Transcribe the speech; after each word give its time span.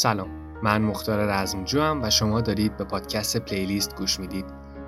سلام. 0.00 0.28
من 0.62 0.82
مختار 0.82 1.18
رزمجو 1.18 1.82
ام 1.82 2.02
و 2.02 2.10
شما 2.10 2.40
دارید 2.40 2.76
به 2.76 2.84
پادکست 2.84 3.36
پلی‌لیست 3.36 3.96
گوش 3.96 4.20
می‌دید. 4.20 4.44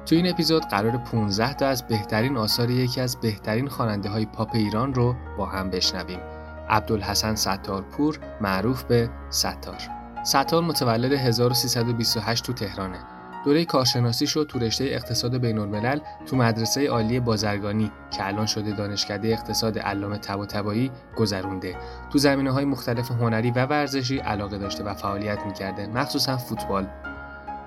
تو 0.06 0.14
این 0.14 0.30
اپیزود 0.30 0.62
قراره 0.62 0.96
15 0.96 1.54
تا 1.54 1.66
از 1.66 1.86
بهترین 1.86 2.36
آثار 2.36 2.70
یکی 2.70 3.00
از 3.00 3.20
بهترین 3.20 3.68
خواننده 3.68 4.08
های 4.08 4.26
پاپ 4.26 4.50
ایران 4.54 4.94
رو 4.94 5.14
با 5.38 5.46
هم 5.46 5.70
بشنویم. 5.70 6.20
عبدالحسن 6.68 7.34
ستارپور 7.34 8.18
معروف 8.40 8.82
به 8.82 9.10
ستار. 9.30 9.78
ستار 10.24 10.62
متولد 10.62 11.12
1328 11.12 12.44
تو 12.44 12.52
تهرانه. 12.52 12.98
دوره 13.44 13.64
کارشناسی 13.64 14.26
شد 14.26 14.46
تو 14.48 14.58
رشته 14.58 14.84
اقتصاد 14.84 15.36
بین 15.36 15.58
الملل 15.58 16.00
تو 16.26 16.36
مدرسه 16.36 16.88
عالی 16.88 17.20
بازرگانی 17.20 17.90
که 18.10 18.26
الان 18.26 18.46
شده 18.46 18.72
دانشکده 18.72 19.28
اقتصاد 19.28 19.78
علامه 19.78 20.18
طباطبایی 20.18 20.90
گذرونده. 21.16 21.76
تو 22.12 22.18
زمینه 22.18 22.50
های 22.50 22.64
مختلف 22.64 23.10
هنری 23.10 23.50
و 23.50 23.66
ورزشی 23.66 24.18
علاقه 24.18 24.58
داشته 24.58 24.84
و 24.84 24.94
فعالیت 24.94 25.46
می‌کرده 25.46 25.86
مخصوصا 25.86 26.36
فوتبال. 26.36 26.88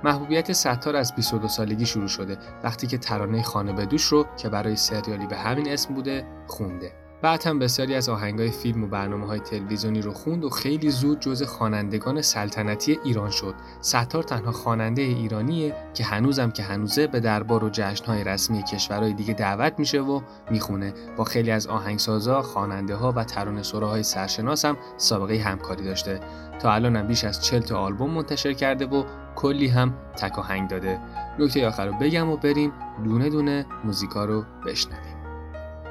محبوبیت 0.04 0.52
ستار 0.52 0.96
از 0.96 1.16
22 1.16 1.48
سالگی 1.48 1.86
شروع 1.86 2.08
شده 2.08 2.38
وقتی 2.64 2.88
که 2.88 2.98
ترانه 2.98 3.42
خانه 3.42 3.74
بدوش 3.74 4.04
رو 4.04 4.26
که 4.38 4.50
برای 4.50 4.76
سریالی 4.76 5.28
به 5.28 5.38
همین 5.38 5.70
اسم 5.72 5.94
بوده 5.94 6.26
خونده. 6.48 7.05
بعد 7.26 7.48
هم 7.48 7.60
بسیاری 7.60 7.96
از 7.96 8.10
آهنگای 8.10 8.52
فیلم 8.52 8.84
و 8.84 8.88
برنامه 8.88 9.28
های 9.28 9.40
تلویزیونی 9.40 10.02
رو 10.02 10.14
خوند 10.14 10.44
و 10.44 10.50
خیلی 10.50 10.90
زود 10.90 11.20
جز 11.20 11.44
خوانندگان 11.44 12.22
سلطنتی 12.22 13.00
ایران 13.04 13.30
شد. 13.30 13.56
ستار 13.82 14.24
تنها 14.24 14.52
خواننده 14.52 15.02
ایرانیه 15.02 15.76
که 15.94 16.04
هنوزم 16.04 16.52
که 16.52 16.64
هنوزه 16.64 17.08
به 17.08 17.20
دربار 17.20 17.64
و 17.64 17.70
جشنهای 17.70 18.24
رسمی 18.24 18.64
کشورهای 18.64 19.14
دیگه 19.14 19.34
دعوت 19.34 19.80
میشه 19.80 20.02
و 20.02 20.22
می‌خونه. 20.52 20.94
با 21.18 21.24
خیلی 21.24 21.52
از 21.52 21.68
آهنگسازا، 21.68 22.42
خواننده 22.42 22.96
ها 22.96 23.14
و 23.16 23.24
ترانه 23.24 23.62
های 23.74 24.04
سرشناس 24.04 24.66
هم 24.66 24.78
سابقه 24.98 25.38
همکاری 25.38 25.84
داشته. 25.84 26.20
تا 26.60 26.74
الان 26.74 26.96
هم 26.96 27.08
بیش 27.08 27.24
از 27.24 27.42
40 27.46 27.62
تا 27.62 27.78
آلبوم 27.78 28.10
منتشر 28.10 28.54
کرده 28.54 28.86
و 28.86 29.04
کلی 29.36 29.68
هم 29.68 29.94
تک 30.18 30.40
آهنگ 30.40 30.70
داده. 30.70 31.00
نکته 31.40 31.68
آخر 31.68 31.86
رو 31.86 31.94
بگم 31.94 32.30
و 32.30 32.38
بریم 32.38 32.74
دونه 33.04 33.30
دونه 33.30 33.66
موزیکا 33.84 34.26
رو 34.26 34.44
بشنویم. 34.66 35.15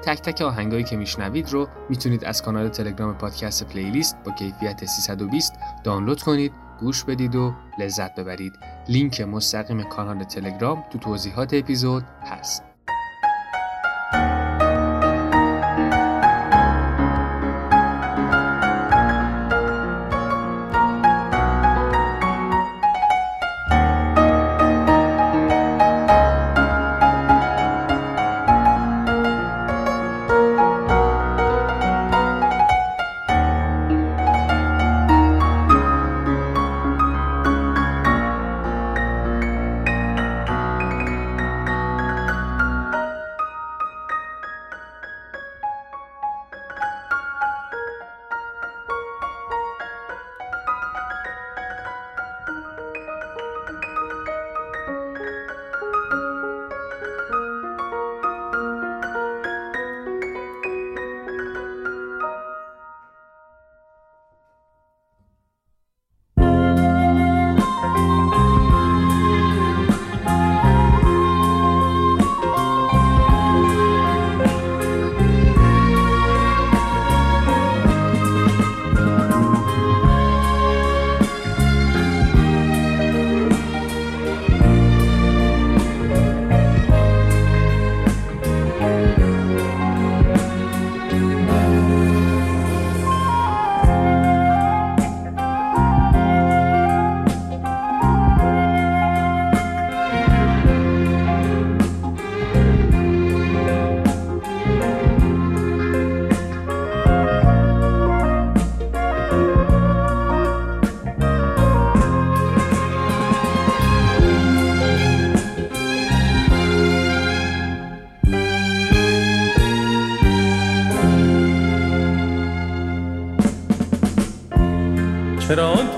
تک 0.05 0.22
تک 0.22 0.42
آهنگایی 0.42 0.84
که 0.84 0.97
میشنوید 0.97 1.52
رو 1.52 1.69
می‌تونید 1.88 2.24
از 2.24 2.42
کانال 2.42 2.69
تلگرام 2.69 3.14
پادکست 3.14 3.69
پلیلیست 3.69 4.16
با 4.24 4.33
کیفیت 4.33 4.84
320 4.84 5.52
دانلود 5.84 6.22
کنید 6.22 6.52
گوش 6.80 7.05
بدید 7.05 7.36
و 7.36 7.55
لذت 7.78 8.14
ببرید. 8.14 8.52
لینک 8.88 9.20
مستقیم 9.20 9.82
کانال 9.82 10.25
تلگرام 10.25 10.84
تو 10.91 10.98
توضیحات 10.98 11.55
اپیزود 11.55 12.05
هست. 12.22 12.73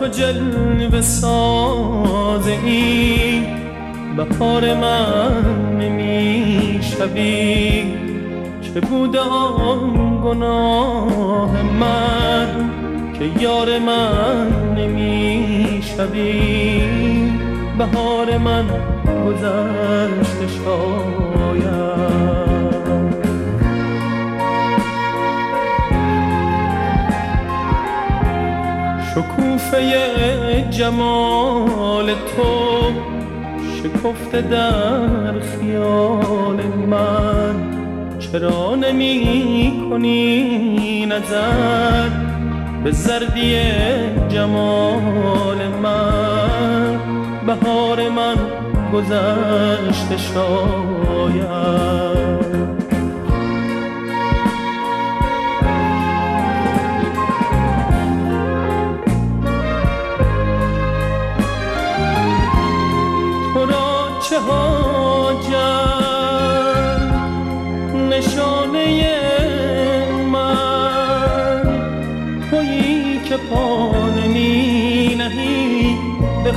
جلوه 0.08 1.00
ساز 1.00 2.46
این 2.46 3.44
بهار 4.16 4.74
من 4.74 5.44
نمی‌شوی. 5.80 7.36
چه 8.60 8.80
بوده 8.80 9.20
آن 9.20 10.20
گناه 10.24 11.62
من 11.80 12.70
که 13.18 13.24
یار 13.42 13.78
من 13.78 14.74
نمی‌شوی؟ 14.76 16.26
بهار 17.78 18.38
من 18.38 18.64
گذشته 19.26 20.46
شاید 20.48 21.05
شکوفه 29.76 30.68
جمال 30.70 32.06
تو 32.06 32.92
شکفته 33.76 34.40
در 34.40 35.40
خیال 35.40 36.60
من. 36.88 37.54
چرا 38.18 38.74
نمی 38.74 39.86
کنی 39.90 41.06
نظر 41.06 42.08
به 42.84 42.90
زردی 42.90 43.56
جمال 44.28 45.58
من؟ 45.82 46.98
بهار 47.46 48.08
من 48.08 48.36
گذشته 48.92 50.16
شاید 50.16 50.85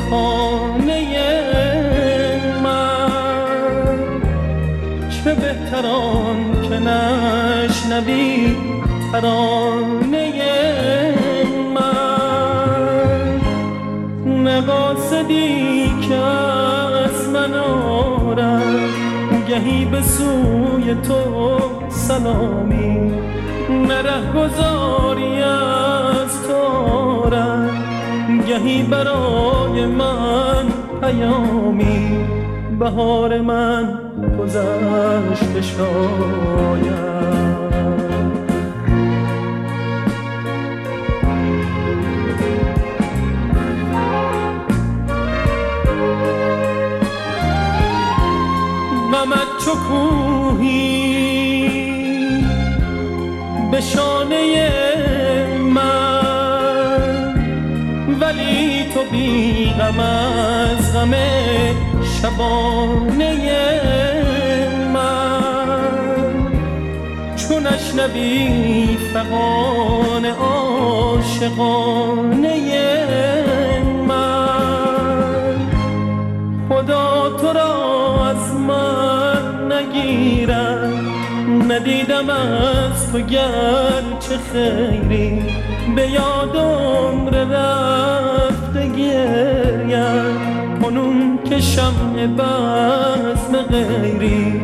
خانه 0.10 1.01
من. 2.63 3.98
چه 5.10 5.34
بهتران 5.34 6.62
که 6.69 6.80
نشنوی 6.80 8.56
ترانه 9.12 10.34
من. 11.75 13.42
نقاصدی 14.44 15.94
که 16.07 16.16
از 16.16 17.30
من 17.30 17.54
آرد 17.54 18.40
گهی 19.48 19.86
به 19.86 20.01
سوی 20.01 20.96
تو 20.96 21.60
سلامی. 21.90 23.12
نره 23.69 24.31
گذاری 24.36 25.42
گهی 28.60 28.84
برای 28.84 29.86
من 29.86 30.66
پیامی. 31.02 32.20
بهار 32.80 33.42
من 33.42 34.00
گذشت 34.40 35.62
شاید 35.62 37.10
غمت 49.14 49.58
چو 49.66 49.72
کوهی 49.76 50.90
به 53.72 53.82
شانه 53.82 54.99
غم 59.80 60.00
از 60.00 60.94
غم 60.95 61.13
شبانه 62.21 63.33
من. 64.94 66.50
چون 67.36 67.68
اشنبی 67.68 68.97
فقان 69.13 70.25
عاشقانه 70.25 71.39
من. 74.07 75.56
خدا 76.69 77.30
تو 77.41 77.53
را 77.53 78.25
از 78.30 78.53
من 78.53 79.71
نگیرد 79.71 80.94
ندیدم 81.69 82.30
از 82.30 83.12
تو 83.12 83.19
گرچه 83.19 84.38
خیری 84.53 85.44
به 85.95 86.09
یاد 86.09 86.56
عمر 86.56 87.45
کنون 90.89 91.39
که 91.50 91.59
شمع 91.59 92.27
بزم 92.27 93.62
غیری 93.62 94.62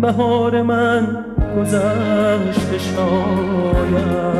بهار 0.00 0.62
من 0.62 1.24
گذشت 1.58 2.78
شاید 2.78 4.32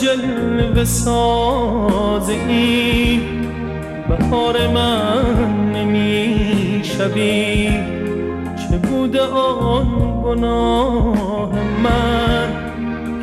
جلوه 0.00 0.84
ساز 0.84 2.28
این 2.30 3.20
بهار 4.08 4.68
من 4.68 5.72
نمی 5.72 6.80
شوی 6.84 7.70
چه 8.56 8.78
بوده 8.78 9.20
آن 9.22 10.22
گناه 10.24 11.50
من 11.82 12.48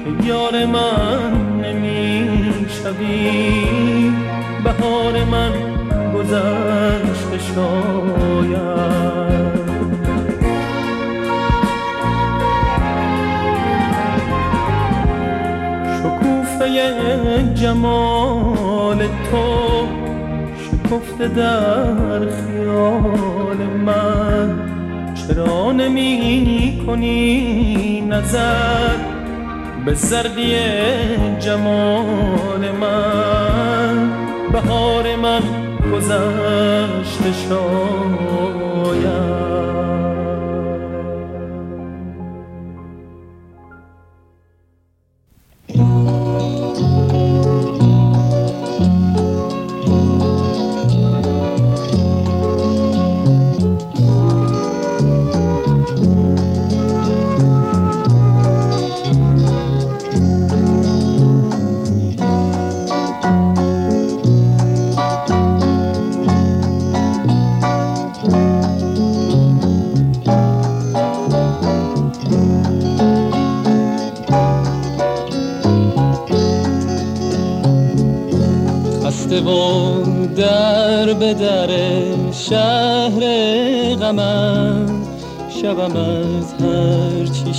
که 0.04 0.28
یار 0.28 0.66
من 0.66 1.62
نمی 1.62 2.30
شوی 2.70 4.12
بهار 4.64 5.24
من 5.24 5.52
گذشت 6.14 7.52
شاید 7.56 8.17
جمال 17.54 18.98
تو 18.98 19.88
شکفته 20.58 21.28
در 21.28 22.20
خیال 22.20 23.58
من. 23.86 24.60
چرا 25.16 25.72
نمی 25.72 26.84
کنی 26.88 28.02
نظر 28.02 28.96
به 29.86 29.94
زردی 29.94 30.56
جمال 31.40 32.72
من؟ 32.82 34.10
بهار 34.52 35.16
من 35.16 35.42
گذشت 35.94 37.22
شاید. 37.50 38.68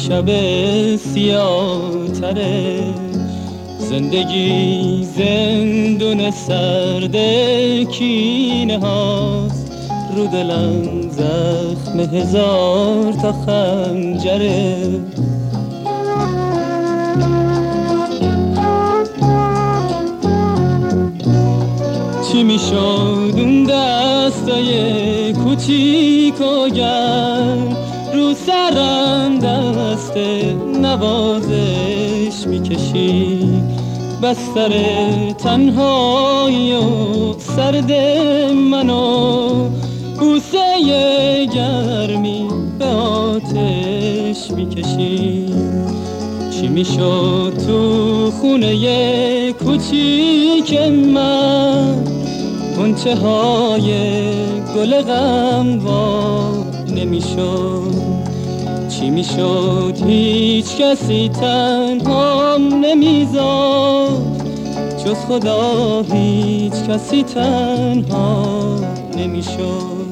شب 0.09 0.29
سیاتره. 0.97 2.81
زندگی 3.79 5.05
زندون 5.17 6.31
سرد 6.31 7.17
کینه 7.91 8.79
هاست. 8.79 9.73
رو 10.17 10.27
دلم 10.27 11.11
زخم 11.11 12.01
هزار 12.01 13.13
تا 13.13 13.33
خنجره. 13.33 14.77
چی 22.33 22.43
می‌شد 22.43 23.35
اون 23.37 23.65
دستای 23.65 25.33
کوچیک؟ 25.33 26.18
نوازش 30.83 32.47
می‌کشی. 32.47 33.41
بستر 34.23 34.73
تنهایی 35.39 36.73
و 36.73 37.33
سرد 37.39 37.93
منو 38.55 39.69
بوسه 40.21 40.59
گرمی 41.55 42.49
به 42.79 42.85
آتش 42.87 44.51
می‌کشی. 44.51 45.47
چی 46.51 46.69
می‌شد 46.69 47.53
تو 47.67 48.31
خونه 48.31 49.53
کوچیک 49.53 50.79
من؟ 51.15 52.05
گنچه 52.79 53.17
های 53.17 53.91
گل 54.77 55.03
غم 55.03 55.79
وا 55.85 56.51
نمی‌شد. 56.97 58.18
چی 59.01 59.11
می‌شد؟ 59.11 59.95
هیچ 60.07 60.77
کسی 60.77 61.29
تنها 61.29 62.57
نمیذاشت 62.57 64.19
جز 65.05 65.15
خدا 65.15 66.03
هیچ 66.13 66.75
کسی 66.89 67.23
تنها 67.23 68.77
نمی‌شد. 69.17 70.09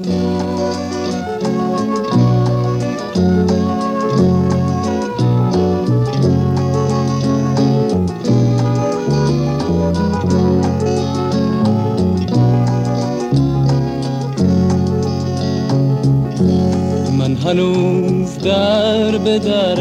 هنوز 17.46 18.05
در 18.46 19.18
به 19.18 19.38
در 19.38 19.76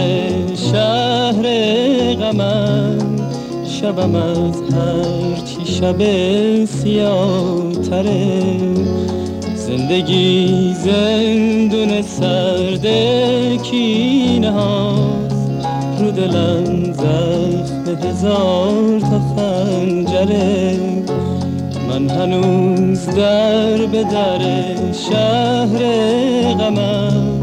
شهر 0.71 1.43
غمم 2.13 2.97
شبم 3.81 4.15
از 4.15 4.61
هرچی 4.73 5.73
شب 5.73 5.99
سیاتره. 6.65 8.41
زندگی 9.55 10.73
زندون 10.73 12.01
سرد 12.01 12.87
کینه 13.61 14.51
هاست 14.51 15.49
رو 15.99 16.11
دلم 16.11 16.93
زخم 16.93 18.07
هزار 18.07 18.99
تا 18.99 19.21
خنجره. 19.35 20.79
من 21.89 22.09
هنوز 22.09 23.05
در 23.05 23.85
به 23.85 24.03
در 24.03 24.39
شهر 24.91 25.79
غمم 26.53 27.34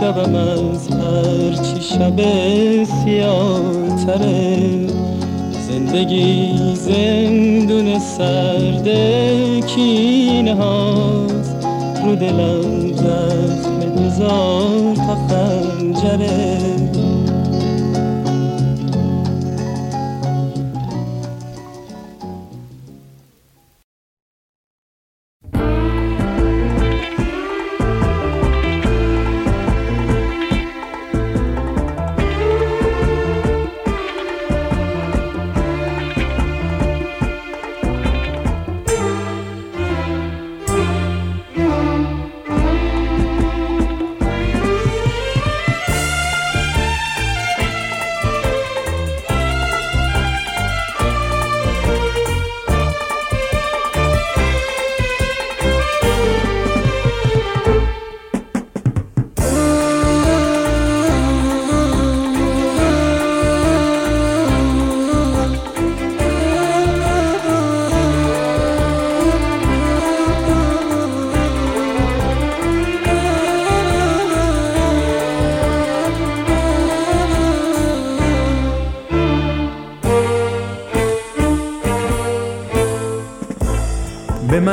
شبم 0.00 0.34
از 0.34 0.88
هرچی 0.88 1.82
شب 1.82 2.20
سیاتره 2.84 4.68
زندگی 5.68 6.54
زندون 6.74 7.98
سرد 7.98 8.88
کینه 9.66 10.54
هاست. 10.54 11.66
رو 12.04 12.14
دلم 12.16 12.92
زخم 12.92 14.02
هزار 14.04 14.94
تا 14.96 15.16
خنجره. 15.28 16.87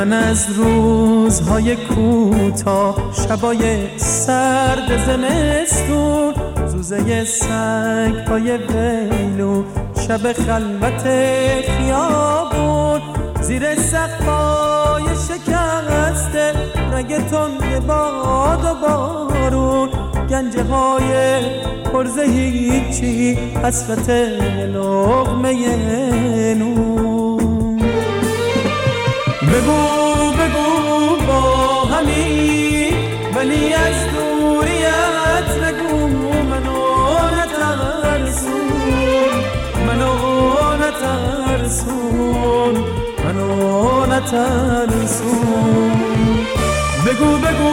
من 0.06 0.12
از 0.12 0.46
روزهای 0.56 1.76
کوتاه. 1.76 3.12
شبای 3.12 3.98
سرد 3.98 5.06
زمستون 5.06 6.34
زوزه 6.66 7.24
سنگ 7.24 8.14
های 8.14 8.56
ویلو 8.56 9.62
شب 10.08 10.32
خلوت 10.32 11.02
خیابون 11.62 13.00
زیر 13.40 13.74
سقفای 13.74 15.04
شکسته. 15.04 16.52
رگ 16.92 17.28
تند 17.28 17.86
باد 17.86 18.64
و 18.64 18.74
بارون. 18.74 19.88
گنجه 20.30 20.62
های 20.62 21.40
پرزه 21.92 22.22
هیچی 22.22 23.38
حسرت 23.64 24.10
لغمه 24.74 25.54
نون. 26.54 27.36
بگو 29.52 29.95
منو 44.36 44.84
نترسون 44.86 45.92
بگو 47.06 47.38
بگو 47.38 47.72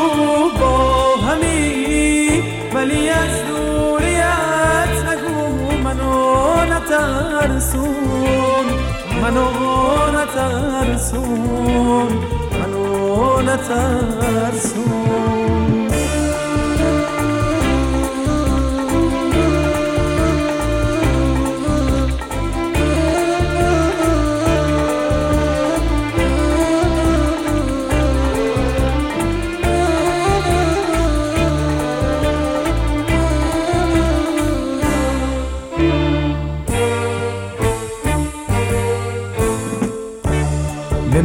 با 0.60 1.16
همی 1.16 2.44
ولی 2.74 3.10
از 3.10 3.48
دوریت 3.48 4.94
نگو. 5.10 5.78
منو 5.84 6.66
نترسون 6.66 7.96
منو 9.22 9.48
نترسون 10.12 11.30
منو 12.60 13.42
نترسون. 13.42 14.84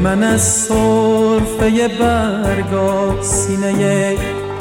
من 0.08 0.22
از 0.22 0.42
صرفه 0.42 1.88
برگا 1.88 3.22
سینه 3.22 4.16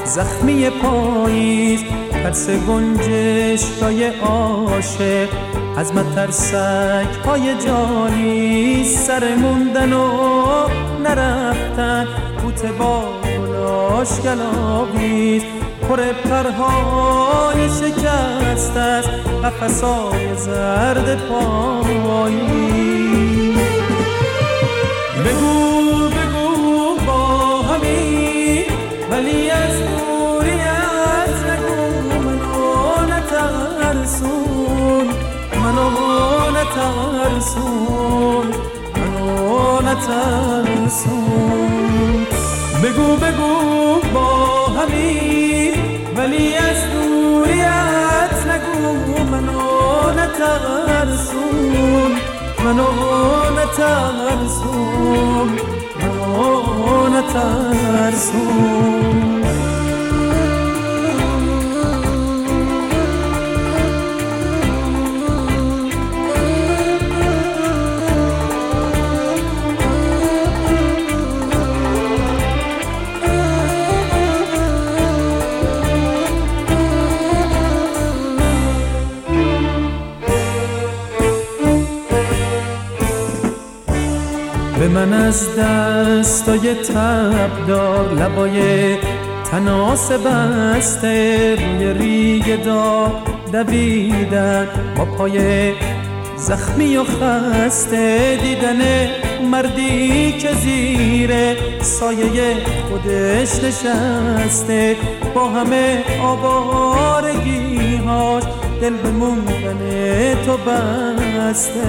زخمی 0.05 0.69
پاییز 0.69 1.83
ترس 2.11 2.49
گنجشگای 2.49 4.03
عاشق. 4.05 5.27
از 5.77 5.93
مترسک 5.95 7.25
های 7.25 7.55
جانی 7.65 8.83
سر 8.83 9.35
موندن 9.35 9.93
و 9.93 10.07
نرفتن. 11.03 12.07
بوت 12.43 12.65
با 12.65 13.03
گلاش 13.23 14.19
گلابیز 14.19 15.43
پر 15.89 15.97
پرهای 15.97 17.69
شکست 17.69 18.77
است. 18.77 19.09
قفصای 19.43 20.35
زرد 20.35 21.17
پاییز. 21.29 23.06
بگو 25.25 25.55
بگو 26.09 26.47
با 27.05 27.21
همی 27.62 28.65
ولی 29.12 29.50
از 29.50 29.75
دوریت 29.79 31.38
نگو 31.50 32.19
منو 32.19 32.65
نترسون 33.13 35.07
منو 35.63 35.88
نترسون 36.57 38.47
منو 38.95 39.81
نترسون. 39.81 41.47
بگو 42.83 43.07
بگو 43.15 43.53
با 44.13 44.29
همی 44.65 45.71
ولی 46.17 46.57
از 46.57 46.79
دوریت 46.93 48.38
نگو 48.47 49.24
منو 49.31 49.62
نترسون 50.12 52.12
منو 52.65 52.89
نترسون. 53.59 54.87
نترسون. 58.07 59.37
من 84.97 85.13
از 85.13 85.55
دستای 85.55 86.73
تبدار 86.73 88.13
لبای 88.13 88.97
تناس 89.51 90.11
بسته 90.11 91.55
روی 91.55 91.93
ریگ 91.93 92.63
دار 92.63 93.11
دویدن 93.51 94.67
با 94.97 95.05
پای 95.05 95.73
زخمی 96.37 96.97
و 96.97 97.03
خسته 97.03 98.37
دیدن 98.41 98.81
مردی 99.51 100.31
که 100.31 100.53
زیر 100.53 101.31
سایه 101.81 102.55
خودش 102.89 103.63
نشسته. 103.63 104.95
با 105.35 105.49
همه 105.49 106.03
آوارگیهاش 106.21 107.43
دل 108.81 108.93
به 108.93 109.09
موندن 109.09 109.79
تو 110.45 110.57
بسته. 110.57 111.87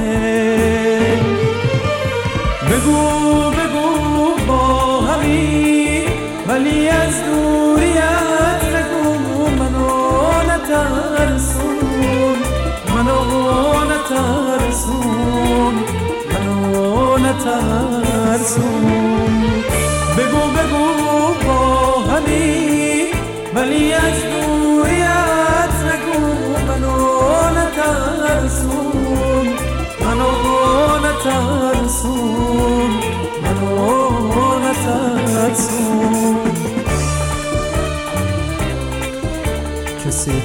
بگو 2.71 3.51
بگو 3.51 3.87
با 4.47 5.01
همین 5.01 6.05
ولی 6.49 6.89
از 6.89 7.25
دوریت 7.25 8.63
نگو 8.75 9.51
منو 9.59 10.43
نترسون 10.51 11.79
منو 12.95 13.85
نترسون 13.85 15.75
منو 16.33 17.19
نترسون. 17.19 18.85
بگو 20.19 20.43
بگو 20.57 20.87
با 21.47 21.63
همین 22.01 23.07
ولی 23.55 23.93
از 23.93 24.38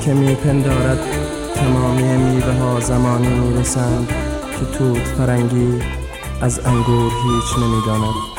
که 0.05 0.13
میپندارد 0.13 0.99
تمامی 1.55 2.03
میوه 2.03 2.53
ها 2.53 2.79
زمانی 2.79 3.27
می‌رسند 3.27 4.07
که 4.59 4.77
توت 4.77 4.97
فرنگی 4.97 5.81
از 6.41 6.59
انگور 6.65 7.11
هیچ 7.23 7.57
نمی‌داند. 7.63 8.32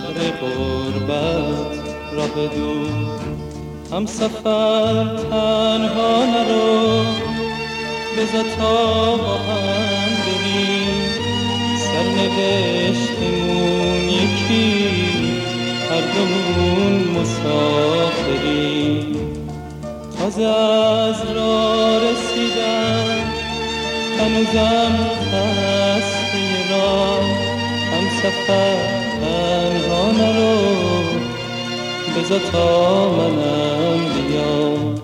شهر 0.00 0.30
غربت 0.30 1.78
را 2.12 2.26
بدون 2.26 3.06
هم 3.92 4.06
سفر 4.06 5.16
تنها 5.30 6.26
نرو 6.26 7.04
بذار 8.16 8.44
تا 8.58 9.16
با 9.16 9.34
هم 9.36 10.10
بریم 10.26 10.96
سرنوشتمون 11.92 13.30
یکی 14.08 14.66
هر 15.90 16.04
دومون 16.14 16.94
مسافریم. 17.20 19.06
تازه 20.18 20.44
از 20.44 21.20
را 21.34 21.98
رسیدم 21.98 23.08
هنوزم 24.18 24.94
خسته 25.32 26.44
را 26.70 26.90
هم 27.92 28.04
سفر 28.22 28.99
تنها 29.20 30.12
نرو 30.12 30.58
بذار 32.16 32.40
تا 32.52 33.08
منم 33.08 34.08
بیام. 34.28 34.99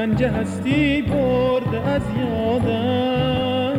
رنج 0.00 0.24
هستی 0.24 1.02
برده 1.02 1.80
از 1.90 2.02
یادم. 2.20 3.74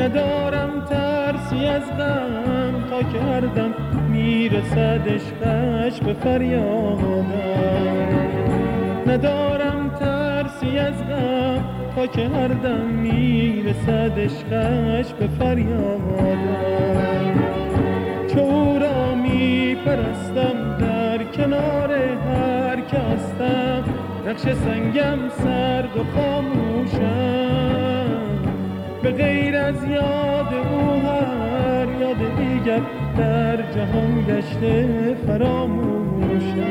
ندارم 0.00 0.84
ترسی 0.90 1.66
از 1.66 1.82
غم 1.82 2.84
تا 2.90 3.02
کردم. 3.02 3.74
می‌رسد 4.10 5.00
عشقش 5.08 6.00
به 6.00 6.12
فریادم. 6.12 7.26
ندارم 9.06 9.90
ترسی 10.00 10.78
از 10.78 10.94
غم 11.08 11.64
تا 11.96 12.06
کردم. 12.06 12.84
می‌رسد 12.86 14.18
عشقش 14.18 15.12
به 15.12 15.26
فریادم. 15.26 16.58
چو 18.28 18.78
را 18.78 19.14
میپرستم 19.14 20.78
در 20.80 21.24
کنار 21.24 21.92
هر 21.92 22.80
که 22.80 22.98
نقش 24.28 24.40
سنگم 24.40 25.18
سرد 25.28 25.96
و 25.96 26.04
خاموشم. 26.14 27.48
به 29.02 29.10
غیر 29.10 29.56
از 29.56 29.84
یاد 29.84 30.54
او 30.54 31.00
هر 31.00 31.86
یاد 32.00 32.36
دیگر 32.36 32.80
در 33.18 33.56
جهان 33.56 34.24
گشته 34.28 35.16
فراموشم. 35.26 36.64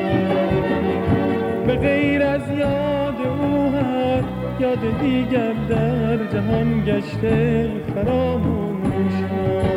به 1.67 1.75
غیر 1.75 2.23
از 2.23 2.51
یاد 2.51 3.21
او 3.27 3.71
هر 3.71 4.23
یاد 4.59 4.99
دیگر 5.01 5.53
در 5.69 6.17
جهان 6.17 6.83
گشته 6.85 7.69
فراموشم. 7.95 9.76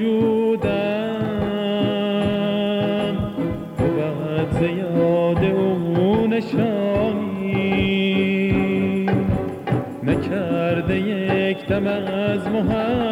وجودم 0.00 1.16
و 3.78 3.82
بعد 3.82 4.50
زیاد 4.60 5.44
او 5.44 6.26
نشانی. 6.26 7.50
نکرده 10.02 10.98
یک 10.98 11.66
دم 11.66 11.86
از 11.86 12.48
محمد 12.48 13.09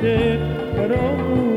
گشته 0.00 0.38
برام 0.76 1.49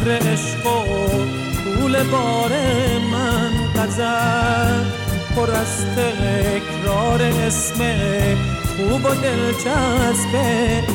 شهر 0.00 0.32
عشق 0.32 0.66
و 0.66 1.08
طول 1.64 2.02
بار 2.02 2.50
من 3.12 3.50
غزل 3.76 4.84
پر 5.36 5.50
از 5.50 5.84
تکرار 5.96 7.22
اسم 7.22 7.78
خوب 8.76 9.04
و 9.04 9.14
دلچسب 9.14 10.34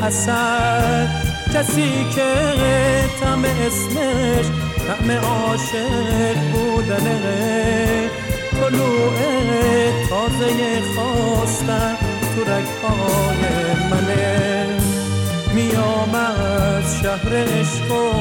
اثر 0.03 1.07
کسی 1.53 2.05
که 2.15 2.33
تم 3.21 3.45
اسمش 3.45 4.45
طعم 4.87 5.11
عاشق 5.11 6.37
بودنه 6.53 8.09
طلوع 8.51 9.17
تازه 10.09 10.81
خواستن 10.95 11.95
تو 12.35 12.41
رگهای 12.41 13.41
منه. 13.91 14.54
میام 15.55 16.15
از 16.15 16.99
شهر 17.01 17.35
عشق 17.35 17.91
و 17.91 18.11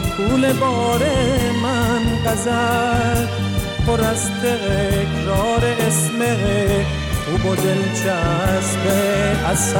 پول 0.00 0.52
بار 0.52 1.02
من 1.62 2.30
غزل. 2.30 3.26
پر 3.86 4.00
از 4.00 4.30
تکرار 4.30 5.64
اسم 5.80 6.18
خوب 7.24 7.46
و 7.46 7.54
دلچسب 7.54 8.86
اصل 9.46 9.76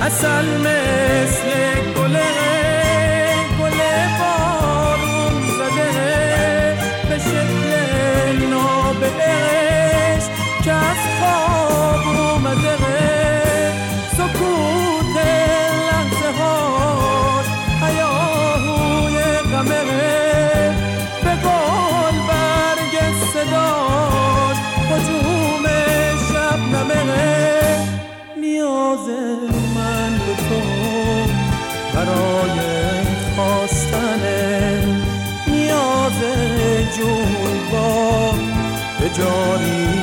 اصل 0.00 0.44
مثل 0.58 1.79
به 39.16 39.99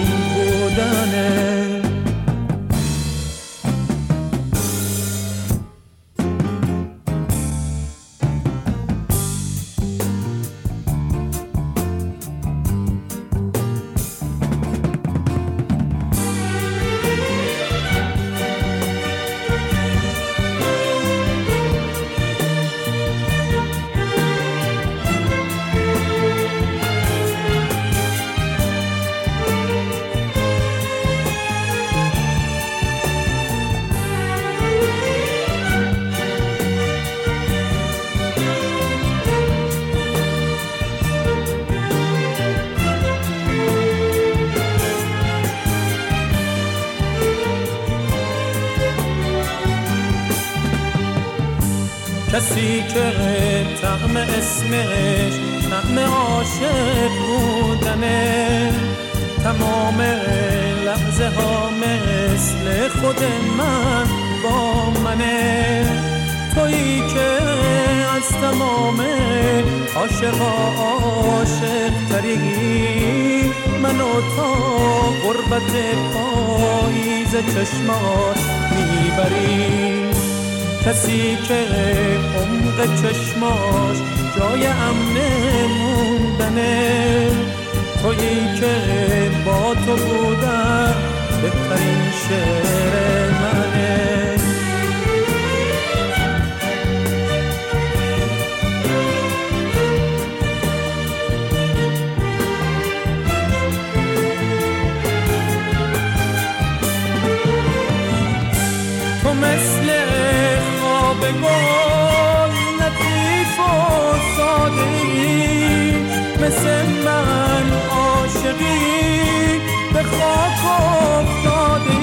خاک 120.12 120.66
افتاده 120.66 121.94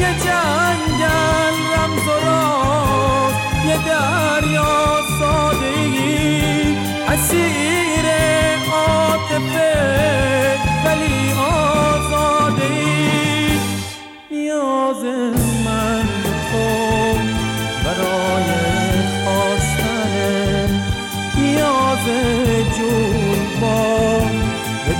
یه 0.00 0.10
جنگل 0.24 1.56
رمز 1.74 2.06
و 2.08 2.26
راز 2.26 3.34
یه 3.68 3.76
دریا 3.86 5.00
ساده 5.18 5.74
اسیر 7.08 8.06
عاطفه 8.72 9.74
ولی 10.84 11.32
آزاده 11.32 12.70
نیاز 14.30 15.04
من 15.64 16.02
به 16.22 16.30
تو 16.50 17.18
برای 17.84 18.50
خواستن 19.24 20.82
نیاز 21.36 22.04
جون 22.76 23.60
با 23.60 24.18
به 24.86 24.94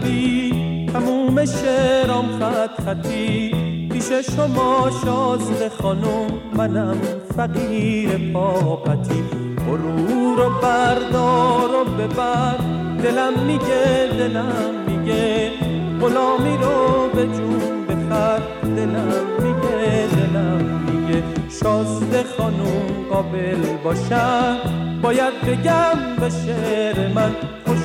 مرکبی 0.00 0.86
تموم 0.92 1.44
شعرام 1.44 2.26
خط 2.38 2.82
خطی. 2.84 3.50
پیش 3.92 4.12
شما 4.36 4.90
شازده 5.04 5.68
خانم 5.68 6.26
منم 6.56 6.96
فقیر 7.36 8.32
پاپتی. 8.32 9.22
برو 9.66 10.34
رو 10.34 10.50
بردار 10.62 11.74
و 11.74 11.84
ببر 11.84 12.56
دلم 13.02 13.32
میگه 13.46 14.08
دلم 14.18 14.74
میگه. 14.86 15.50
غلامی 16.00 16.56
رو 16.56 17.08
به 17.14 17.26
جون 17.26 17.86
بخر 17.86 18.38
دلم 18.62 19.26
میگه 19.38 20.06
دلم 20.16 20.80
میگه. 20.86 21.22
شازده 21.62 22.24
خانوم 22.38 23.06
قابل 23.10 23.76
باشم 23.84 24.56
باید 25.02 25.40
بگم 25.40 26.16
به 26.20 26.30
شعر 26.30 27.12
من 27.14 27.30
خوش 27.66 27.78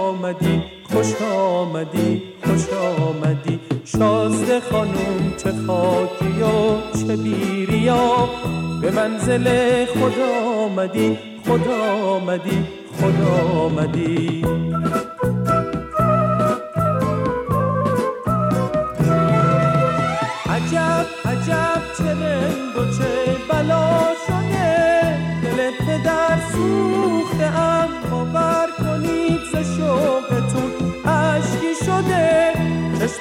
آمدی. 0.00 0.61
خوش 1.02 1.22
آمدی 1.22 2.22
خوش 2.44 2.68
آمدی. 2.72 3.60
شازده 3.84 4.60
خانوم 4.60 5.34
چه 5.36 5.52
خاکی 5.66 6.42
و 6.42 6.76
چه 6.98 7.16
بیریا 7.16 8.28
به 8.82 8.90
منزل 8.90 9.46
خدا 9.84 10.62
آمدی 10.64 11.18
خدا 11.46 11.92
آمدی 12.04 12.64
خدا 13.00 13.60
آمدی. 13.60 14.42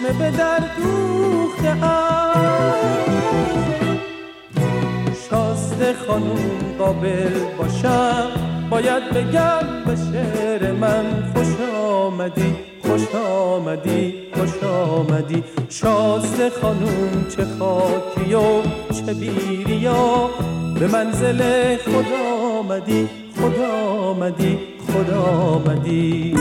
چشم 0.01 0.17
به 0.17 0.31
در 0.31 0.59
دوخته 0.59 1.75
شاسته 5.29 5.93
خانوم 6.07 6.75
قابل 6.79 7.39
باشم 7.57 8.27
باید 8.69 9.03
بگم 9.03 9.83
به 9.85 9.95
شعر 9.95 10.71
من 10.71 11.31
خوش 11.35 11.47
آمدی 11.77 12.55
خوش 12.81 13.15
آمدی 13.15 14.13
خوش 14.33 14.63
آمدی. 14.63 15.43
شاسته 15.69 16.49
خانوم 16.49 17.25
چه 17.29 17.45
خاکی 17.59 18.33
و 18.33 18.61
چه 18.93 19.13
بیریا 19.13 20.29
به 20.79 20.87
منزل 20.87 21.41
خدا 21.77 22.59
آمدی 22.59 23.09
خدا 23.35 23.71
آمدی 23.99 24.59
خدا 24.87 25.21
آمدی. 25.21 26.35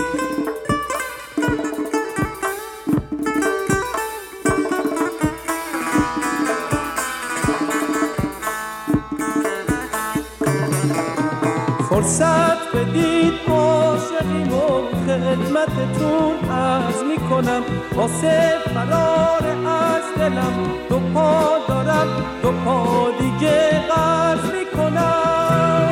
فرصت 12.00 12.76
بدید 12.76 13.32
عاشقیم 13.48 14.52
و 14.52 14.82
خدمتتون 15.06 16.50
عرض 16.50 17.02
می‌کنم. 17.02 17.62
واسه 17.94 18.52
فرار 18.74 19.44
از 19.66 20.02
دلم 20.18 20.70
دو 20.88 20.98
پا 21.14 21.58
دارم 21.68 22.06
دو 22.42 22.52
پا 22.52 23.08
دیگه 23.18 23.80
قرض 23.88 24.44
می‌کنم. 24.44 25.88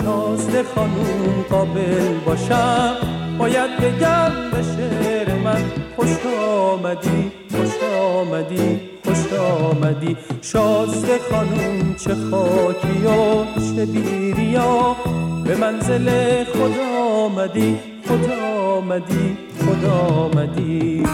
شازده 0.00 0.62
خانوم 0.74 1.44
قابل 1.50 2.18
باشم 2.26 2.94
باید 3.38 3.76
بگم 3.76 4.30
به 4.52 4.62
شعر 4.62 5.34
من 5.34 5.62
خوش 5.96 6.08
آمدی 6.48 7.32
خوش 7.50 7.90
آمدی. 8.00 8.93
آمدی؟ 9.38 10.16
شازده 10.42 11.20
خانوم 11.30 11.94
چه 11.94 12.14
خاکی 12.30 13.06
و 13.06 13.44
چه 13.76 13.86
بیریا 13.86 14.96
به 15.44 15.56
منزل 15.56 16.44
خدا 16.44 17.04
آمدی؟ 17.24 17.78
خدا 18.08 18.46
آمدی؟ 18.76 19.36
خدا 19.60 19.92
آمدی؟ 19.92 21.04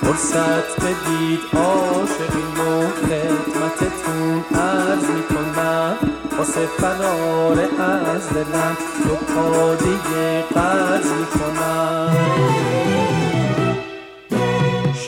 فرصت 0.00 0.80
بدید 0.80 1.40
عاشقین 1.54 2.56
و 2.58 2.88
خدمتتون 2.88 4.60
عرض 4.60 5.04
می‌کنم. 5.04 6.11
واسه 6.38 6.66
فرار 6.66 7.58
از 8.14 8.28
دلم 8.30 8.76
دو 9.04 9.14
پا 9.14 9.74
دیگه 9.74 10.42
قرض 10.54 11.06
می‌کنم. 11.06 12.16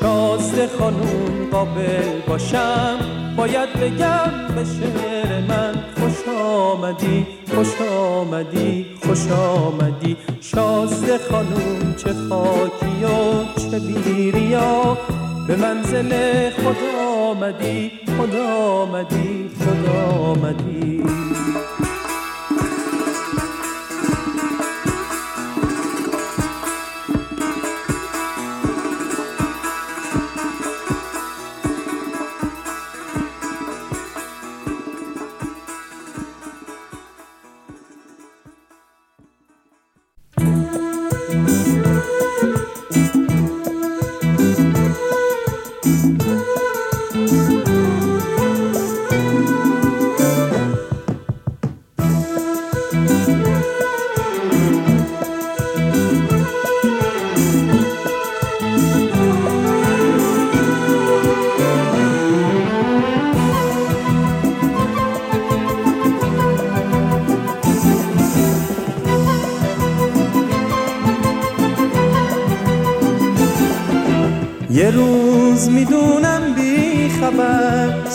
شازده 0.01 0.69
خانوم 0.79 1.51
قابل 1.53 2.21
باشم 2.29 2.99
باید 3.37 3.73
بگم 3.73 4.55
به 4.55 4.65
شعر 4.65 5.41
من 5.49 5.75
خوش 6.01 6.35
آمدی 6.39 7.27
خوش 7.55 7.89
آمدی 7.91 8.87
خوش 9.07 9.31
آمدی. 9.31 10.17
شازده 10.41 11.19
خانوم 11.31 11.95
چه 11.97 12.15
خاکی 12.29 13.05
و 13.05 13.45
چه 13.61 13.79
بیریا 13.79 14.99
به 15.47 15.57
منزل 15.57 16.11
خدا 16.51 17.05
آمدی 17.31 17.91
خدا 18.19 18.47
آمدی 18.57 19.51
خدا 19.59 20.03
آمدی. 20.03 21.03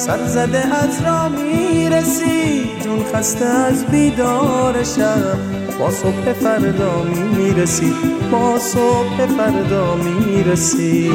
سر 0.10 0.26
زده 0.28 0.76
از 0.76 1.02
را 1.06 1.30
می‌رسی. 1.30 2.62
جون 2.84 3.00
خسته 3.14 3.46
از 3.46 3.86
بیدارشم 3.86 5.38
با 5.80 5.92
صبح 5.92 6.34
فردا 6.34 7.04
می‌رسی. 7.38 7.94
با 8.32 8.60
صبح 8.60 9.26
فردا 9.38 9.96
می‌رسی. 9.96 11.12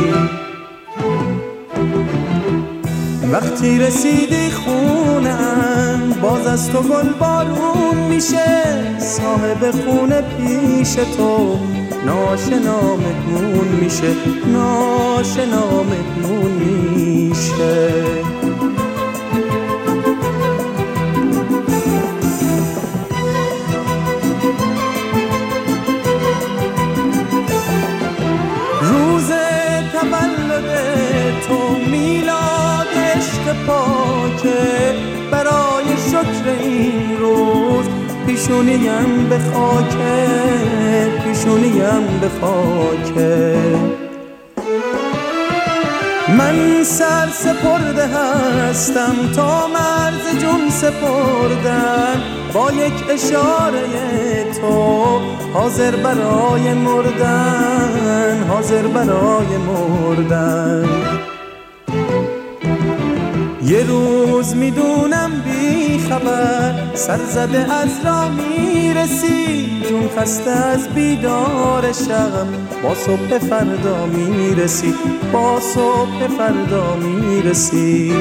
وقتی 3.33 3.79
رسیدی 3.79 4.51
خونم 4.51 6.15
باز 6.23 6.47
از 6.47 6.71
تو 6.71 6.83
گل 6.83 7.09
بارون 7.19 7.97
میشه. 8.09 8.99
صاحب 8.99 9.71
خونه 9.71 10.23
پیش 10.23 10.95
تو 10.95 11.59
ناشنا 12.07 12.97
مهمون 12.97 13.69
میشه. 13.81 14.13
ناشنا 14.53 15.83
مهمون 15.83 16.51
میشه. 16.51 18.44
پاکه 33.67 34.95
برای 35.31 35.85
شکر 36.11 36.49
این 36.61 37.17
روز. 37.19 37.85
پیشونیم 38.27 39.27
به 39.29 39.39
خاکه 39.39 40.25
پیشونیم 41.25 42.21
به 42.21 42.29
خاکه. 42.41 43.57
من 46.39 46.85
سر 46.85 47.29
سپرده 47.29 48.07
هستم 48.07 49.15
تا 49.37 49.67
مرز 49.67 50.39
جون 50.41 50.71
سپردن. 50.71 52.23
با 52.55 52.73
یک 52.73 52.93
اشاره 53.11 54.45
تو 54.61 55.21
حاضر 55.55 55.97
برای 55.97 56.75
مردن 56.75 58.45
حاضر 58.49 58.83
برای 58.83 59.57
مردن. 59.57 61.34
یه 63.67 63.83
روز 63.83 64.57
می‌دونم 64.57 65.31
بی 65.45 65.99
خبر 65.99 66.95
سر 66.95 67.19
زده 67.29 67.75
از 67.75 67.89
را 68.05 68.29
می‌رسی. 68.29 69.69
جون 69.89 70.09
خسته 70.19 70.51
از 70.51 70.89
بیدار 70.89 71.93
شب 71.93 72.47
با 72.83 72.95
صبح 72.95 73.39
فردا 73.39 74.07
می‌رسی. 74.07 74.95
با 75.33 75.61
صبح 75.61 76.27
فردا 76.39 76.97
می‌رسی. 76.97 78.13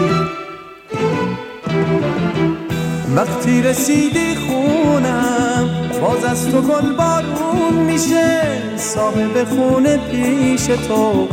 وقتی 3.15 3.61
رسیدی 3.61 4.35
خونم 4.35 5.69
باز 6.01 6.23
از 6.23 6.51
تو 6.51 6.61
گل 6.61 6.93
بارون 6.97 7.73
میشه. 7.73 8.41
صاحب 8.77 9.43
خونه 9.43 9.97
پیش 9.97 10.65
تو. 10.65 11.27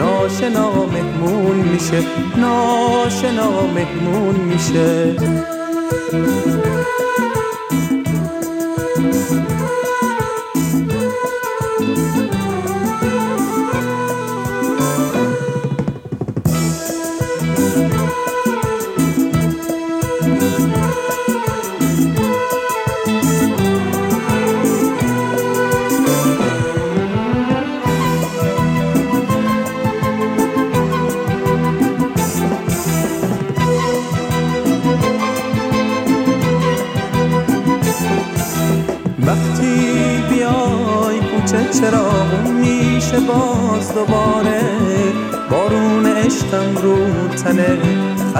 ناشنا 0.00 0.86
مهمون 0.86 1.56
میشه 1.56 2.02
ناشنا 2.36 3.66
مهمون 3.66 4.36
میشه. 4.36 5.16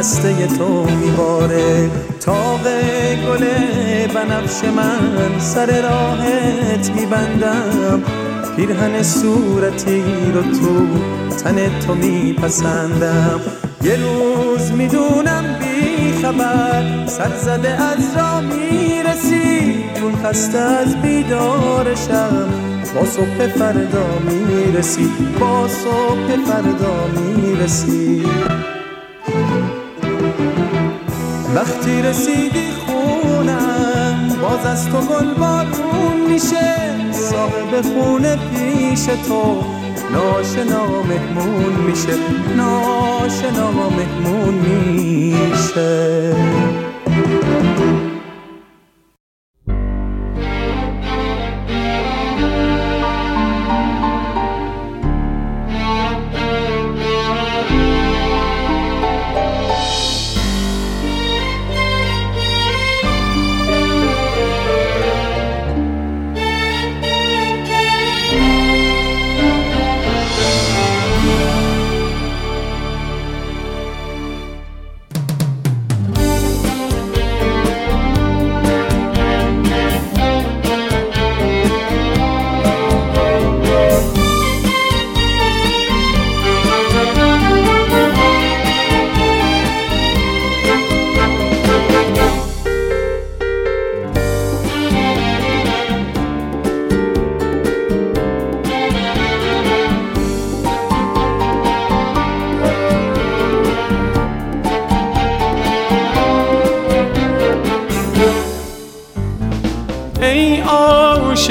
خسته 0.00 0.46
تو 0.46 0.84
میباره. 0.84 1.90
تاق 2.20 2.62
گل 3.26 3.44
بنفش 4.14 4.64
من 4.64 5.38
سر 5.38 5.82
راهت 5.82 6.90
میبندم. 6.90 8.02
پیرهن 8.56 9.02
صورتی 9.02 10.02
رو 10.34 10.42
تو 10.42 10.86
تن 11.36 11.80
تو 11.80 11.94
میپسندم. 11.94 13.40
یه 13.82 13.96
روز 13.96 14.72
می‌دونم 14.72 15.44
بی 15.60 16.22
خبر 16.22 17.06
سر 17.06 17.36
زده 17.36 17.68
از 17.68 18.16
را 18.16 18.40
می‌رسی. 18.40 19.74
اون 20.02 20.16
خسته 20.24 20.58
از 20.58 21.02
بیدارشم 21.02 22.48
با 22.94 23.04
صبح 23.04 23.46
فردا 23.46 24.06
می‌رسی. 24.30 25.10
با 25.40 25.68
صبح 25.68 26.44
فردا 26.46 27.06
می‌رسی. 27.16 28.22
وقتی 31.54 32.02
رسیدی 32.02 32.70
خونم 32.86 34.36
باز 34.42 34.66
از 34.66 34.88
تو 34.88 35.00
گل 35.00 35.34
بارون 35.34 36.20
میشه. 36.28 37.12
صاحب 37.12 37.82
خونه 37.82 38.36
پیش 38.36 39.04
تو 39.04 39.64
ناشنا 40.12 41.02
مهمون 41.02 41.72
میشه. 41.72 42.14
ناشنا 42.56 43.70
مهمون 43.70 44.54
میشه. 44.54 46.89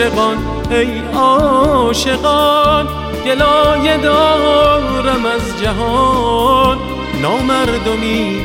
عاشقان 0.09 0.37
ای 0.69 1.01
عاشقان 1.15 2.87
گلایه 3.25 3.97
دارم 3.97 5.25
از 5.25 5.61
جهان. 5.61 6.77
نامردمی 7.21 8.41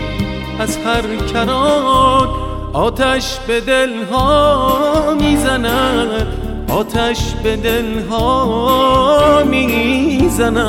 از 0.58 0.76
هر 0.76 1.16
کران 1.32 2.28
آتش 2.72 3.38
به 3.46 3.60
دلها 3.60 5.14
می‌زند 5.20 6.26
آتش 6.68 7.34
به 7.42 7.56
دلها 7.56 9.42
می‌زند. 9.44 10.64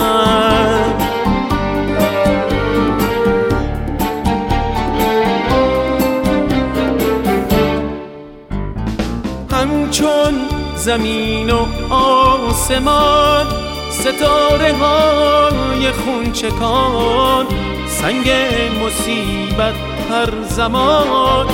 همچون 9.52 10.45
زمین 10.86 11.50
و 11.50 11.66
آسمان 11.94 13.46
ستاره 13.92 14.74
های 14.74 15.92
خونچکان 15.92 17.46
سنگ 17.88 18.32
مصیبت 18.86 19.74
هر 20.10 20.30
زمان. 20.50 21.48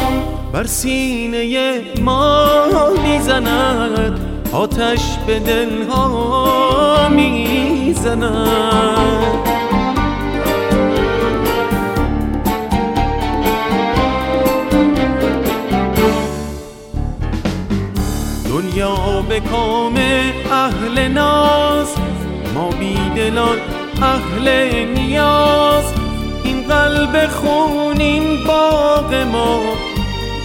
بر 0.53 0.63
سینه 0.63 1.81
ما 2.01 2.65
می‌زند 3.03 4.19
آتش 4.53 5.17
به 5.27 5.39
دلها 5.39 7.09
می‌زند. 7.09 8.31
کام 19.51 19.95
اهل 20.51 21.07
ناز 21.07 21.95
ما 22.55 22.69
بیدلان 22.69 23.57
اهل 24.01 24.47
نیاز. 24.85 25.93
این 26.43 26.63
قلب 26.67 27.27
خونین 27.27 28.43
باغ 28.47 29.13
ما 29.13 29.59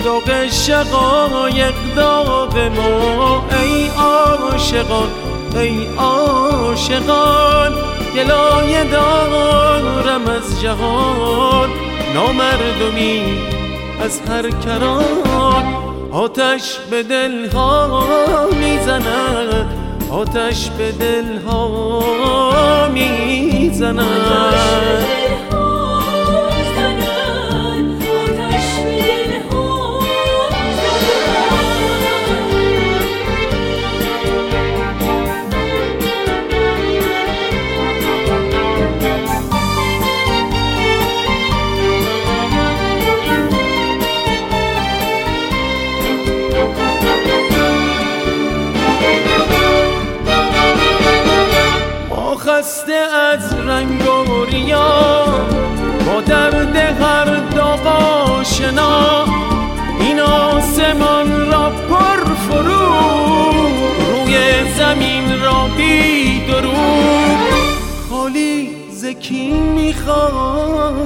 داغ 0.05 0.49
شقایق 0.51 1.75
داغ 1.97 2.59
ما. 2.59 3.45
ای 3.63 3.89
عاشقان 3.89 5.09
ای 5.55 5.87
عاشقان 5.97 7.73
گلایه 8.17 8.85
دارم 8.85 10.27
از 10.29 10.61
جهان. 10.63 11.71
نامردمی 12.15 13.23
از 14.01 14.21
هر 14.29 14.51
کران. 14.51 15.86
آتش 16.17 16.79
به 16.91 17.03
دلها 17.03 18.49
می‌زند. 18.61 19.67
آتش 20.11 20.71
به 20.71 20.93
دلها 20.93 22.89
می‌زند. 22.93 24.07
خسته 52.57 52.93
از 52.93 53.55
رنگ 53.55 54.03
و 54.09 54.45
ریا. 54.45 55.25
با 56.07 56.21
درد 56.21 56.77
هر 56.77 57.25
داغ 57.25 57.87
آشنا. 57.87 59.25
این 60.01 60.21
آسمان 60.21 61.53
را 61.53 61.71
پر 61.71 62.35
فرو. 62.35 62.93
روی 64.13 64.35
زمین 64.79 65.43
را 65.43 65.69
بی 65.77 66.43
خالی 68.11 68.71
زکین 68.91 69.63
می‌خواستیم 69.63 70.97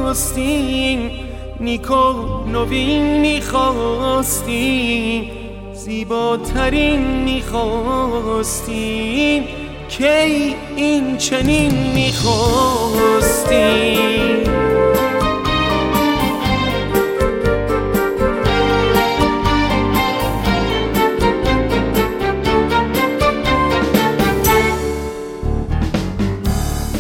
نیکو 1.61 2.13
نوین 2.53 3.21
می‌خواستیم. 3.21 4.51
زیباترین 5.75 7.01
می‌خواستیم. 7.25 8.21
کی 10.01 10.57
این 10.77 11.17
چنین 11.17 11.93
می‌خواستیم 11.95 13.21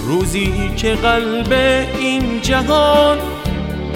روزی 0.06 0.70
که 0.76 0.94
قلب 0.94 1.52
این 1.98 2.40
جهان 2.40 3.18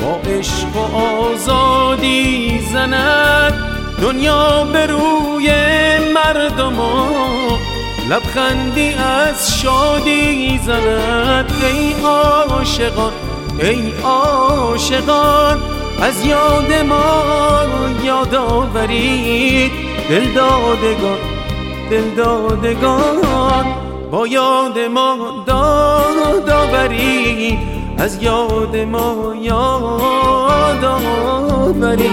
با 0.00 0.20
عشق 0.30 0.76
و 0.76 0.96
آزادی 0.96 2.60
زند 2.72 3.54
دنیا 4.02 4.64
به 4.64 4.86
روی 4.86 5.52
مردم 6.14 6.78
لبخندی 8.10 8.94
از 8.94 9.60
شادی 9.60 10.58
زند 10.58 11.52
ای 11.62 11.94
عاشقان 12.04 13.12
ای 13.58 13.92
عاشقان. 14.04 15.62
از 16.02 16.26
یاد 16.26 16.72
ما 16.72 17.22
یاد 18.04 18.34
آورید 18.34 19.72
دل 20.08 20.32
دادگان 20.32 21.18
دل 21.90 22.10
دادگان. 22.16 23.66
با 24.10 24.26
یاد 24.26 24.78
ما 24.78 25.44
داد 25.46 26.50
آورید 26.50 27.58
از 27.98 28.22
یاد 28.22 28.76
ما 28.76 29.34
یاد 29.40 30.84
آورید 30.84 32.04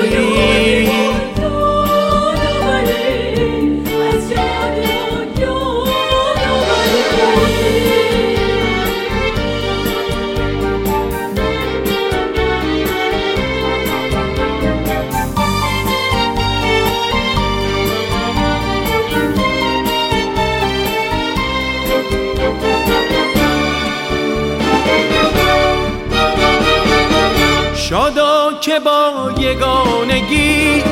که 28.62 28.80
با 28.80 29.32
یگانگی 29.40 30.84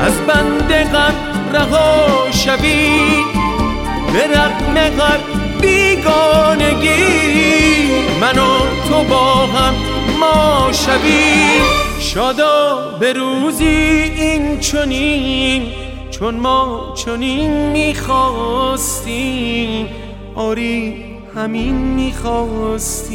از 0.00 0.26
بند 0.26 0.72
غم 0.72 1.14
رها 1.52 2.30
شوی. 2.30 3.00
به 4.12 4.26
رقم 4.26 4.76
هر 4.76 5.18
بیگانگی 5.60 7.04
من 8.20 8.38
و 8.38 8.58
تو 8.88 9.04
با 9.04 9.34
هم 9.34 9.74
ما 10.20 10.72
شوی. 10.72 11.60
شادا 12.00 12.96
به 13.00 13.12
روزی 13.12 13.66
این 13.66 14.60
چنین 14.60 15.62
چون 16.10 16.34
ما 16.34 16.94
چنین 17.04 17.50
می‌خواستیم. 17.70 19.08
آری 20.34 21.04
همین 21.36 21.74
می‌خواستیم. 21.74 23.14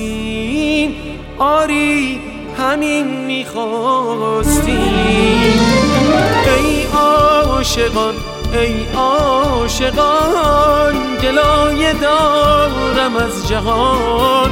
آری 1.37 2.28
همین 2.59 3.25
می‌خواستیم. 3.25 4.79
ای 6.57 6.83
عاشقان 6.93 8.13
ای 8.53 8.85
عاشقان 8.97 10.95
گلایه 11.23 11.93
دارم 11.93 13.15
از 13.15 13.47
جهان. 13.47 14.51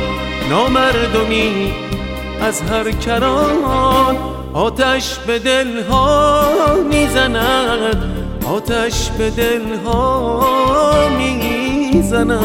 نامردمی 0.49 1.73
از 2.41 2.61
هر 2.61 2.91
کران 2.91 4.17
آتش 4.53 5.15
به 5.15 5.39
دلها 5.39 6.51
می‌زند. 6.89 8.13
آتش 8.45 9.09
به 9.09 9.29
دلها 9.29 11.09
می‌زند. 11.17 12.37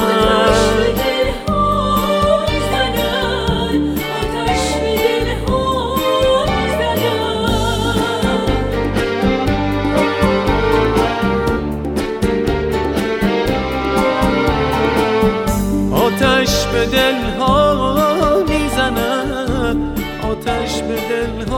به 16.73 16.87
دل 16.87 17.21
ها 17.39 18.45
می‌زند 18.49 20.01
آتش 20.31 20.83
به 20.83 20.95
دل 20.95 21.52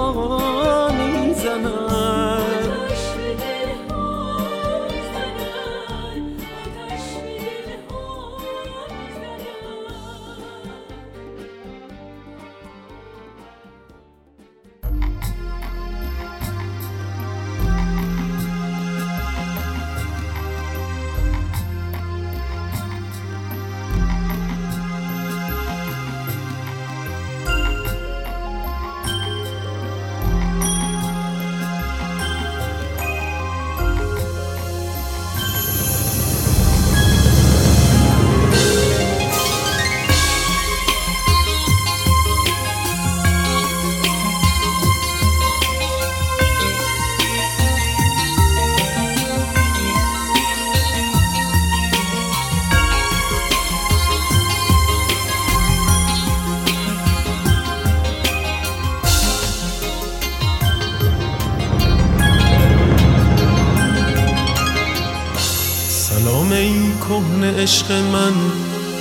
عشق 67.64 67.92
من 67.92 68.32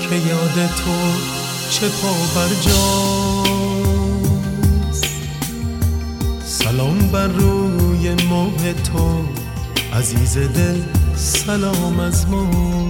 که 0.02 0.16
یاد 0.16 0.58
تو 0.68 0.98
چه 1.70 1.88
پا 1.90 2.14
بر 2.36 2.50
جاست. 2.66 3.54
سلام 6.46 6.98
بر 6.98 7.28
روی 7.28 8.16
ماه 8.30 8.74
تو 8.74 9.26
عزیز 9.94 10.38
دل 10.38 10.82
سلام 11.16 12.00
از 12.00 12.28
ما. 12.28 12.90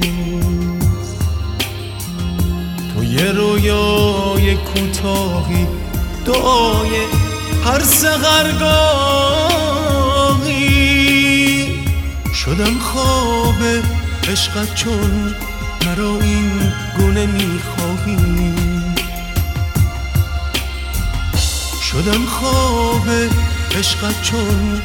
تو 2.96 3.04
یه 3.04 3.32
رویای 3.32 4.56
کوتاهی 4.56 5.68
دعای 6.26 6.90
هر 7.66 7.80
سغرگاهی 7.80 8.94
شدم 12.34 12.80
خواب 12.80 13.64
عشقت 14.32 14.76
چون 14.76 15.36
مرا 15.94 16.20
این 16.22 16.74
گونه 16.98 17.26
می‌خواهی؟ 17.26 18.18
شدم 21.82 22.26
خواب 22.26 23.10
عشقت 23.80 24.22
چون 24.22 24.82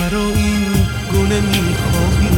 مرا 0.00 0.24
این 0.34 0.66
گونه 1.12 1.40
می‌خواهی؟ 1.40 2.29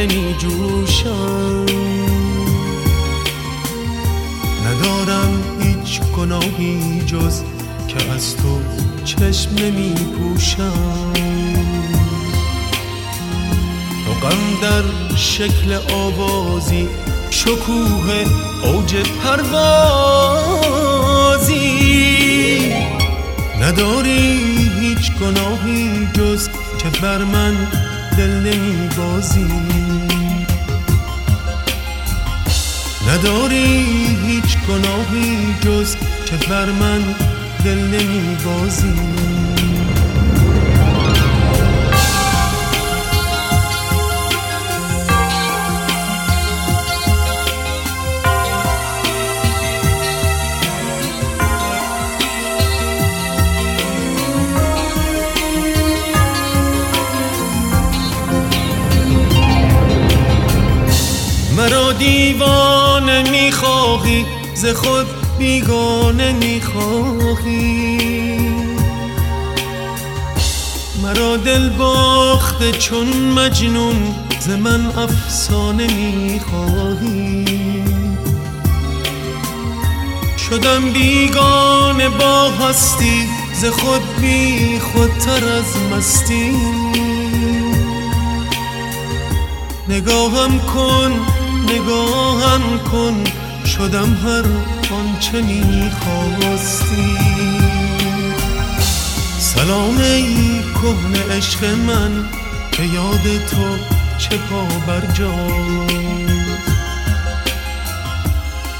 نمی 0.00 0.34
جوشم 0.38 1.66
ندارم 4.66 5.42
هیچ 5.60 6.00
گناهی 6.00 7.02
جز 7.06 7.42
که 7.88 8.12
از 8.14 8.36
تو 8.36 8.60
چشم 9.04 9.50
نمی 9.54 9.94
پوشم 9.94 11.12
غم 14.22 14.60
در 14.62 14.84
شکل 15.16 15.78
آوازی 15.94 16.88
شکوه 17.30 18.24
اوج 18.64 18.96
پروازی. 18.96 19.60
نداری 23.60 24.38
هیچ 24.80 25.12
گناهی 25.12 26.08
جز 26.14 26.48
که 26.78 27.00
بر 27.02 27.24
من 27.24 27.54
دل 28.18 28.30
نمی 28.30 28.88
بازی 28.96 29.89
نداری 33.10 33.86
هیچ 34.26 34.58
گناهی 34.68 35.54
جز 35.60 35.96
که 36.26 36.36
بر 36.50 36.72
من 36.72 37.02
دل 37.64 37.78
نمی 37.78 38.36
بازی 38.44 38.92
مرا 61.70 61.92
دیوانه 61.92 63.30
می‌خواهی 63.30 64.26
ز 64.54 64.66
خود 64.66 65.06
بیگانه 65.38 66.32
می‌خواهی. 66.32 67.98
مرا 71.02 71.36
دل 71.36 71.68
باخته 71.68 72.72
چون 72.72 73.08
مجنون 73.08 74.14
ز 74.40 74.48
من 74.48 74.86
افسانه 74.86 75.94
می‌خواهی. 75.94 77.44
شدم 80.38 80.90
بیگانه 80.92 82.08
با 82.08 82.50
هستی 82.50 83.28
ز 83.54 83.64
خود 83.64 84.16
بی 84.20 84.78
خودتر 84.78 85.44
از 85.44 85.76
مستی. 85.92 86.56
نگاهم 89.88 90.58
کن 90.58 91.29
نگاهم 91.72 92.78
کن 92.78 93.24
شدم 93.66 94.14
هر 94.24 94.44
آنچه 94.94 95.42
می‌خواستی 95.42 97.16
سلام 99.38 99.98
ای 99.98 100.60
کهن 100.74 101.36
عشق 101.36 101.64
من 101.64 102.24
به 102.78 102.86
یاد 102.86 103.46
تو 103.50 103.76
چه 104.18 104.36
پا 104.36 104.62
بر 104.86 105.02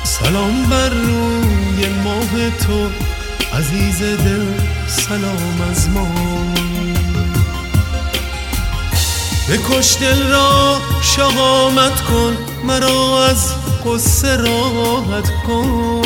سلام 0.05 0.67
بر 0.71 0.89
روی 0.89 1.89
ماه 2.05 2.51
تو 2.51 2.91
عزیز 3.59 4.03
دل 4.03 4.47
سلام 4.87 5.61
از 5.71 5.89
ما. 5.89 6.07
بکش 9.51 9.97
دل 10.01 10.31
را 10.31 10.81
شهامت 11.03 12.01
کن 12.01 12.37
مرا 12.65 13.25
از 13.25 13.53
قصه 13.85 14.37
راحت 14.37 15.31
کن. 15.47 16.03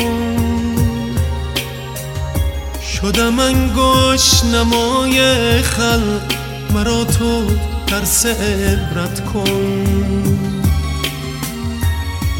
شدم 2.81 3.39
انگوش 3.39 4.43
نمای 4.43 5.61
خلق 5.61 6.33
مرا 6.73 7.03
تو 7.03 7.43
ترس 7.87 8.25
عبرت 8.25 9.25
کن. 9.25 9.83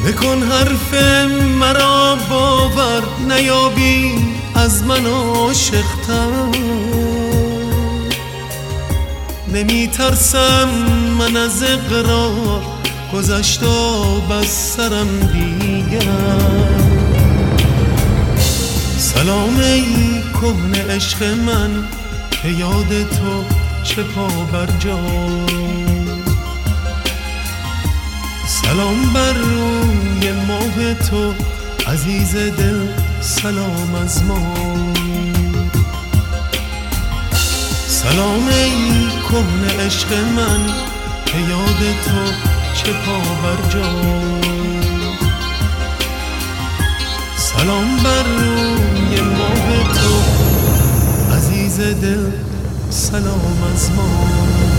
بکن 0.08 0.43
حرف 0.43 0.93
مرا 1.60 2.18
باور 2.30 3.03
نیابی 3.28 4.12
از 4.56 4.84
من 4.84 5.06
عاشقتر 5.06 6.49
نمی 9.56 9.88
ترسم 9.88 10.70
من 11.20 11.38
از 11.38 11.64
اقرار 11.64 12.62
گذشت 13.14 13.64
بس 14.30 14.76
سرم 14.76 15.20
دیگر 15.20 16.12
سلام 18.97 19.60
ای 19.60 19.86
کهن 20.34 20.89
عشق 20.89 21.24
من 21.24 21.88
که 22.32 22.49
یاد 22.49 23.10
تو 23.10 23.43
چه 23.84 24.03
پا 24.03 24.28
بر 24.28 24.68
جا. 24.80 24.99
سلام 28.47 29.14
بر 29.14 29.34
روی 29.34 30.32
ماه 30.32 30.93
تو 30.93 31.34
عزیز 31.88 32.36
دل 32.36 32.88
سلام 33.22 33.95
از 33.95 34.24
ما. 34.24 34.56
سلام 37.88 38.47
ای 38.47 39.24
کهن 39.36 39.79
عشق 39.79 40.13
من 40.13 40.59
که 41.25 41.38
یاد 41.38 41.81
تو 42.05 42.33
چه 42.73 42.91
پا 42.93 43.17
بر 43.19 43.69
جا 43.69 43.83
سلام 47.38 47.97
بر 48.03 48.23
روی 48.23 49.21
ماه 49.21 49.93
تو 49.93 50.13
عزیز 51.36 51.79
دل 51.79 52.31
سلام 52.89 53.63
از 53.73 53.91
ما. 53.91 54.74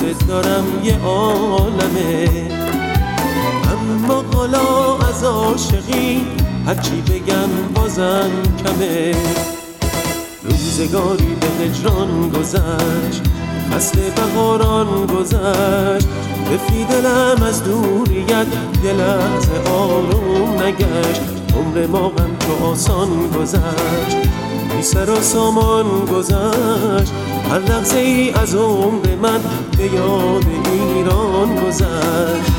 دوست 0.00 0.28
دارم 0.28 0.64
یه 0.84 0.98
عالمه. 0.98 2.28
اما 3.72 4.24
حالا 4.34 4.96
از 5.08 5.24
عاشقی 5.24 6.26
هرچی 6.66 7.00
بگم 7.00 7.48
بازم 7.74 8.30
کمه. 8.64 9.14
روزگاری 10.42 11.36
به 11.40 11.64
هجران 11.64 12.28
گذشت 12.28 13.22
فصل 13.72 13.98
بهاران 14.10 15.06
گذشت. 15.06 16.08
به 16.48 16.84
دلم 16.84 17.42
از 17.42 17.64
دوریت 17.64 18.46
یه 18.84 18.92
لحظه 18.92 19.70
آروم 19.70 20.62
نگشت. 20.62 21.20
عمر 21.56 21.86
ما 21.86 22.08
غم 22.08 22.36
تو 22.40 22.66
آسان 22.66 23.08
گذشت 23.38 24.16
بی 24.76 24.82
سر 24.82 25.10
و 25.10 25.20
سامان 25.20 25.86
گذشت. 26.04 27.12
هر 27.50 27.58
لحظه 27.58 27.98
ای 27.98 28.30
از 28.30 28.54
عمر 28.54 29.14
من 29.22 29.40
به 29.78 29.84
یاد 29.84 30.44
ایران 30.72 31.56
گذشت 31.56 32.52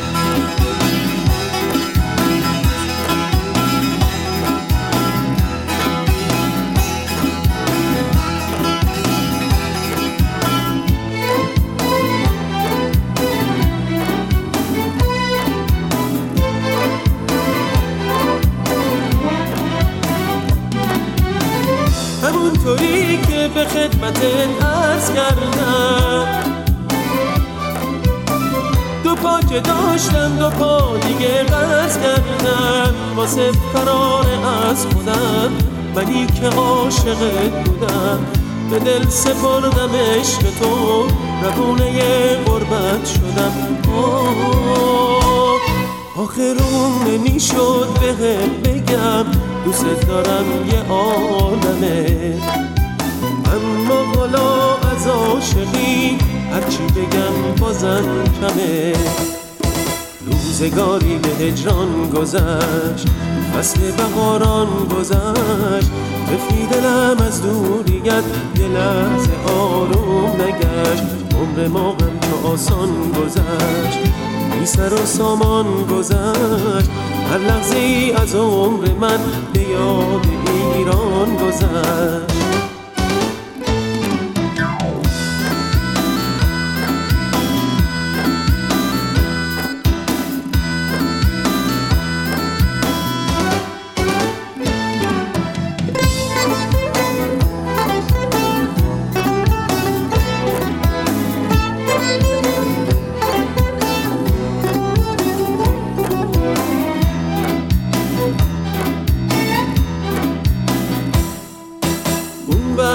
همونطوری 22.24 23.18
که 23.18 23.50
به 23.56 23.66
خدمت 23.66 24.24
کردم 25.20 26.26
دو 29.04 29.16
پا 29.16 29.40
که 29.50 29.60
داشتم 29.60 30.36
دو 30.40 30.50
پا 30.50 30.98
دیگه 30.98 31.44
قرض 31.44 31.98
کردم. 31.98 32.94
واسه 33.16 33.52
فرار 33.74 34.26
از 34.70 34.86
خودم 34.86 35.52
منی 35.96 36.26
که 36.26 36.48
عاشقت 36.48 37.64
بودم. 37.66 38.20
به 38.70 38.80
دل 38.80 39.10
سپردم 39.10 39.96
عشق 39.96 40.42
تو 40.60 41.08
روونه 41.44 42.36
غربت 42.46 43.06
شدم. 43.08 43.78
آخرون 46.18 47.04
نمی‌شد 47.08 47.88
به 48.02 48.14
بگم 48.64 49.26
دوست 49.66 50.08
دارم 50.08 50.46
یه 50.72 50.82
عالمه. 50.90 52.34
اما 53.46 54.19
از 55.00 55.08
عاشقی 55.08 56.18
هرچی 56.52 56.84
بگم 56.84 57.56
بازم 57.60 58.24
کمه. 58.42 58.94
روزگاری 60.26 61.18
به 61.18 61.30
هجران 61.30 62.10
گذشت 62.10 63.08
فصل 63.54 63.80
بهاران 63.92 64.68
گذشت. 64.98 65.90
به 66.28 66.66
دلم 66.72 67.18
از 67.28 67.42
دوریت 67.42 68.24
یه 68.60 68.68
لحظه 68.68 69.32
آروم 69.60 70.32
نگشت. 70.42 71.04
عمر 71.36 71.68
ما 71.68 71.90
هم 71.90 72.20
تو 72.22 72.48
آسان 72.48 72.90
گذشت 73.12 74.00
بی 74.60 74.66
سر 74.66 74.94
و 74.94 75.06
سامان 75.06 75.66
گذشت. 75.92 76.90
هر 77.32 77.38
لحظه 77.38 78.14
از 78.22 78.36
عمر 78.36 78.88
من 79.02 79.20
به 79.54 79.62
یاد 79.62 80.26
ایران 80.76 81.36
گذشت. 81.36 82.39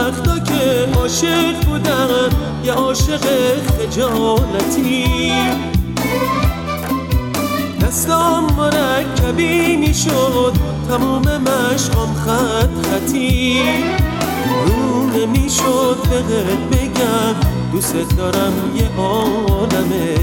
عاشق 0.05 1.65
بودم 1.67 2.29
یه 2.65 2.73
عاشق 2.73 3.25
خجالتی. 3.67 5.33
دستام 7.81 8.47
مرکبی 8.53 9.77
می‌شد 9.77 10.53
تموم 10.89 11.23
مشقام 11.23 12.15
خط 12.15 12.87
خطی. 12.87 13.63
رو 14.67 15.07
نمی‌شد 15.07 15.97
بهت 16.09 16.81
بگم 16.81 17.35
دوست 17.73 18.17
دارم 18.19 18.53
یه 18.77 18.89
عالمه. 18.99 20.17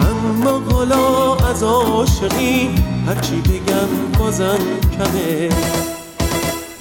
اما 0.00 0.62
حالا 0.72 1.34
از 1.34 1.62
عاشقی 1.62 2.70
هرچی 3.06 3.36
بگم 3.36 4.18
بازم 4.18 4.58
کمه. 4.98 5.48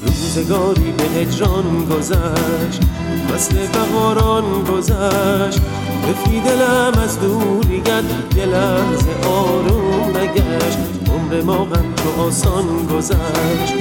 روزگاری 0.06 0.92
به 0.92 1.04
هجران 1.04 1.86
گذشت 1.86 2.82
فصل 3.30 3.56
بهاران 3.68 4.64
گذشت. 4.64 5.62
به 6.02 6.40
دلم 6.40 7.02
از 7.04 7.20
دوریت 7.20 8.04
یه 8.36 8.46
لحظه 8.46 9.28
آروم 9.28 10.18
نگشت. 10.18 10.78
عمر 11.10 11.42
ما 11.42 11.66
غم 11.66 11.94
تو 11.96 12.22
آسان 12.22 12.88
گذشت 12.98 13.74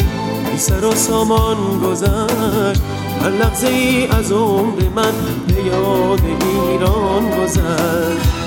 بی 0.51 0.59
سر 0.59 0.85
و 0.85 0.95
سامان 0.95 1.57
گذشت. 1.85 2.83
هر 3.23 3.31
لحظه 3.31 3.67
ای 3.67 4.07
از 4.07 4.33
عمر 4.33 4.83
من 4.97 5.13
به 5.49 5.63
یاد 5.63 6.21
ایران 6.71 7.31
گذشت. 7.31 8.40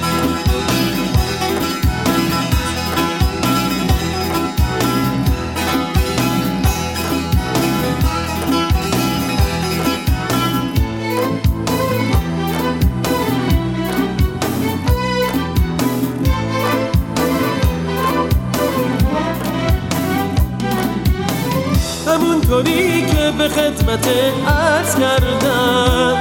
همونطوری 22.54 23.01
که 23.01 23.32
به 23.38 23.49
خدمت 23.49 24.08
عرض 24.47 24.95
کردم. 24.95 26.18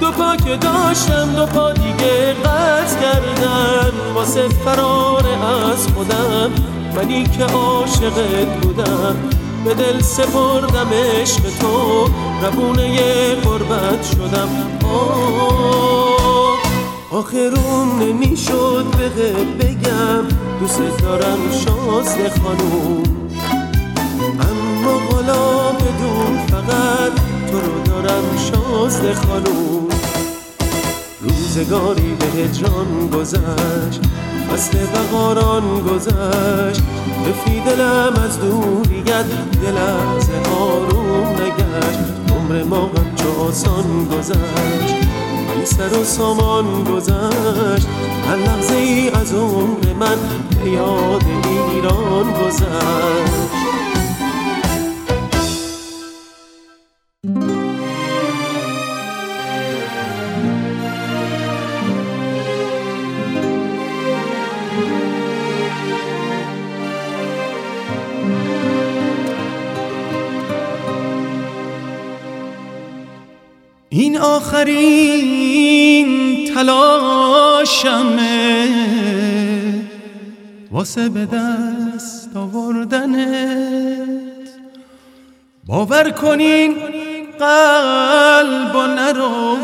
دو 0.00 0.10
پا 0.10 0.36
که 0.36 0.56
داشتم 0.56 1.32
دو 1.36 1.46
پا 1.46 1.72
دیگه 1.72 2.34
قرض 2.44 2.96
کردم 2.96 3.92
واسه 4.14 4.48
فرار 4.48 5.26
از 5.72 5.88
خودم 5.94 6.50
منی 6.96 7.24
که 7.24 7.44
عاشقت 7.44 8.60
بودم. 8.62 9.16
به 9.64 9.74
دل 9.74 10.00
سپردم 10.00 10.88
عشق 10.92 11.42
تو 11.60 12.08
روونه 12.42 13.34
قربت 13.34 14.04
شدم. 14.04 14.48
آخرون 17.10 17.98
نمی‌شد 18.00 18.86
بگم. 19.60 20.24
دوست 20.60 21.02
دارم 21.02 21.38
شازده 21.50 22.30
خانوم. 22.30 23.02
بدون 25.92 26.38
فقط 26.46 27.12
تو 27.50 27.60
رو 27.60 27.82
دارم 27.84 28.24
شازده 28.36 29.14
خانوم. 29.14 29.88
روزگاری 31.20 32.16
به 32.18 32.26
هجران 32.26 33.10
گذشت 33.14 34.00
فصل 34.50 34.78
بهاران 34.86 35.80
گذشت. 35.80 36.82
به 37.24 37.60
دلم 37.66 38.12
از 38.24 38.40
دوریت 38.40 39.26
یه 39.62 39.70
لحظه 39.70 40.32
آروم 40.60 41.26
نگشت. 41.26 41.98
عمر 42.30 42.62
ما 42.62 42.90
چه 43.16 43.24
آسان 43.48 44.04
گذشت 44.04 44.94
بی 45.54 45.66
سر 45.66 45.98
و 45.98 46.04
سامان 46.04 46.84
گذشت. 46.84 47.86
هر 48.28 48.36
لحظه 48.36 48.74
ای 48.74 49.10
از 49.10 49.32
عمر 49.34 49.92
من 50.00 50.16
به 50.64 50.70
یاد 50.70 51.24
ایران 51.74 52.32
گذشت. 52.32 53.51
این 73.94 74.18
آخرین 74.18 76.08
تلاشمه. 76.54 78.28
واسه 80.70 81.08
به 81.08 81.26
دست 81.26 82.36
آوردنت. 82.36 84.08
باور 85.66 86.10
کنین 86.10 86.74
قلب 87.38 88.76
و 88.76 88.86
نرو 88.86 89.56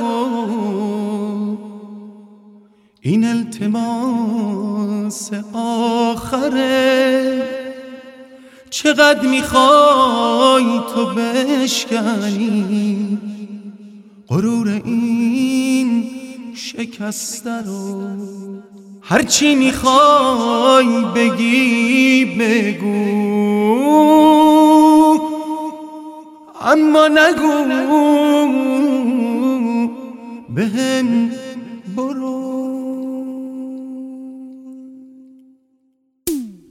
این 3.01 3.24
التماس 3.24 5.31
آخره. 5.53 7.43
چقدر 8.70 9.29
می‌خوای 9.29 10.81
تو 10.95 11.07
بشکنی؟ 11.07 13.18
غرور 14.31 14.68
این 14.85 16.05
شکسته 16.55 17.62
رو 17.66 18.03
هرچی 19.03 19.55
می‌خوای 19.55 21.05
بگی 21.14 22.24
بگو. 22.24 22.89
اما 26.62 27.09
نگو. 27.09 27.64
بهم 30.55 31.31
برو. 31.97 32.49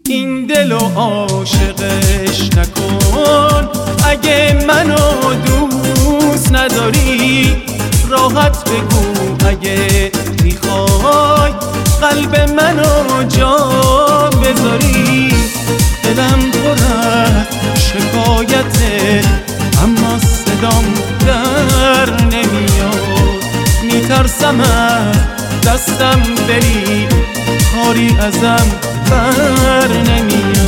این 0.05 0.45
دل 0.45 0.71
و 0.71 0.79
عاشقش 0.95 2.49
نکن. 2.57 3.69
اگه 4.09 4.65
منو 4.67 4.97
دوست 6.47 6.55
نداری؟ 6.55 7.55
راحت 8.09 8.69
بگو 8.69 9.47
اگه 9.47 10.11
می‌خوای. 10.43 11.51
قلب 12.01 12.49
منو 12.49 13.23
جا 13.23 13.57
بذاری. 14.29 15.33
دلم 16.03 16.51
پر 16.51 16.75
شکایته 17.79 19.21
اما 19.83 20.19
صدام 20.19 20.93
در 21.27 22.23
نمیاد. 22.23 23.43
میترسم 23.83 24.61
دستم 25.63 26.21
بری. 26.47 27.07
کاری 27.75 28.17
ازم 28.19 28.67
بر 29.09 29.87
نمیاد. 29.87 30.66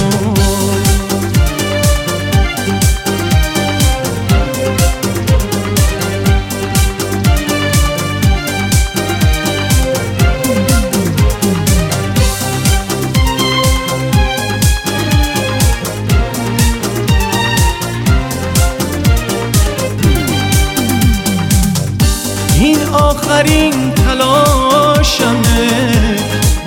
آخرین 23.30 23.92
تلاشمه. 23.92 25.70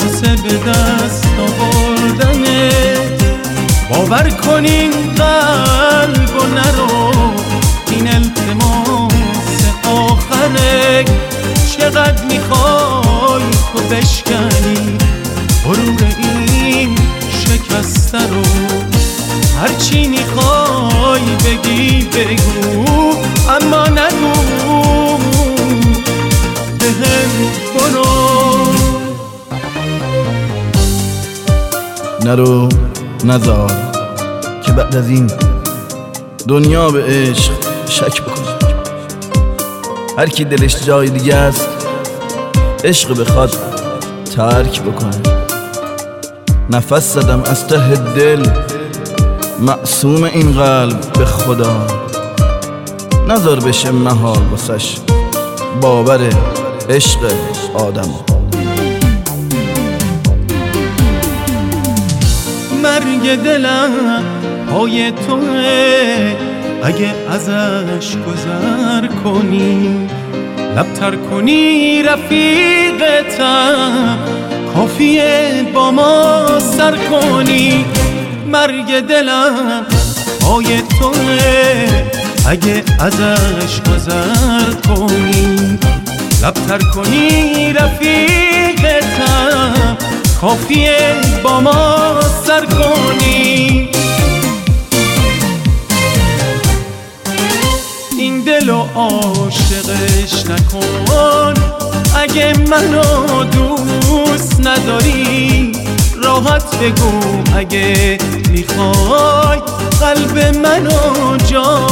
واسه 0.00 0.36
به 0.36 0.70
دست 0.70 1.26
آوردنه. 1.38 2.70
باور 3.90 4.30
کنین 4.30 4.90
قلب 4.90 6.36
و 6.36 6.46
نرو 6.54 7.10
این 7.90 8.08
التماس 8.08 9.60
آخره. 9.86 11.04
چقدر 11.76 12.24
می‌خوای 12.24 13.42
تو 13.72 13.78
بشکنی؟ 13.94 14.98
غرور 15.64 16.02
این 16.18 16.98
شکسته 17.30 18.18
رو. 18.18 18.42
هرچی 19.60 20.08
می‌خوای 20.08 21.22
بگی 21.44 22.02
بگو. 22.02 23.16
اما 23.50 23.86
نگو. 23.86 24.41
نرو 32.32 32.68
نزار 33.24 33.72
که 34.66 34.72
بعد 34.72 34.96
از 34.96 35.08
این 35.08 35.30
دنیا 36.48 36.90
به 36.90 37.04
عشق 37.04 37.52
شک 37.88 38.22
بکنه 38.22 38.72
هر 40.18 40.26
کی 40.26 40.44
دلش 40.44 40.84
جای 40.84 41.10
دیگه 41.10 41.34
است 41.34 41.68
عشق 42.84 43.20
بخواد 43.20 43.56
ترک 44.36 44.82
بکنه. 44.82 45.22
نفس 46.70 47.14
زدم 47.14 47.42
از 47.42 47.66
ته 47.66 47.94
دل 47.96 48.46
معصوم 49.60 50.22
این 50.22 50.52
قلب 50.52 51.12
به 51.12 51.24
خدا. 51.24 51.86
نظر 53.28 53.56
بشه 53.56 53.90
محال 53.90 54.42
واسش 54.50 54.96
باور 55.80 56.20
عشق 56.88 57.18
آدم. 57.74 58.41
مرگ 63.04 63.42
دلم 63.42 64.22
پای 64.70 65.10
توه. 65.10 66.36
اگه 66.84 67.14
ازش 67.30 68.16
گذر 68.16 69.06
کنی 69.24 70.08
لبتر 70.76 71.16
کنی 71.16 72.02
رفیقتم. 72.02 74.18
کافیه 74.74 75.66
با 75.74 75.90
ما 75.90 76.46
سر 76.58 76.96
کنی. 76.96 77.84
مرگ 78.46 79.00
دلم 79.00 79.86
پای 80.40 80.82
توه. 81.00 81.88
اگه 82.48 82.82
ازش 83.00 83.80
گذر 83.80 84.72
کنی 84.88 85.78
لبتر 86.42 86.78
کنی 86.78 87.72
رفیقتم. 87.72 89.81
کافیه 90.42 91.14
با 91.44 91.60
ما 91.60 92.20
سر 92.46 92.66
کنی. 92.66 93.88
این 98.18 98.40
دل 98.40 98.68
و 98.68 98.86
عاشقش 98.94 100.46
نکن. 100.50 101.54
اگه 102.16 102.52
منو 102.70 103.44
دوست 103.44 104.60
نداری 104.60 105.72
راحت 106.22 106.76
بگو 106.76 107.20
اگه 107.56 108.18
می‌خوای. 108.50 109.58
قلب 110.00 110.56
منو 110.56 111.36
جا 111.36 111.86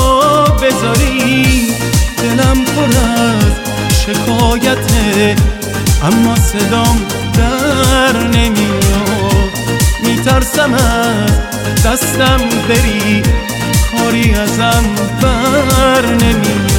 بذاری. 0.62 1.72
دلم 2.18 2.64
پر 2.64 2.98
از 2.98 3.52
شکایته 4.00 5.36
اما 6.02 6.36
صدام 6.36 7.06
در 7.70 8.26
نمیاد. 8.26 9.58
میترسم 10.02 10.74
از 10.74 11.82
دستم 11.86 12.38
بری. 12.68 13.22
کاری 13.92 14.34
ازم 14.34 14.84
بر 15.22 16.06
نمیاد. 16.06 16.69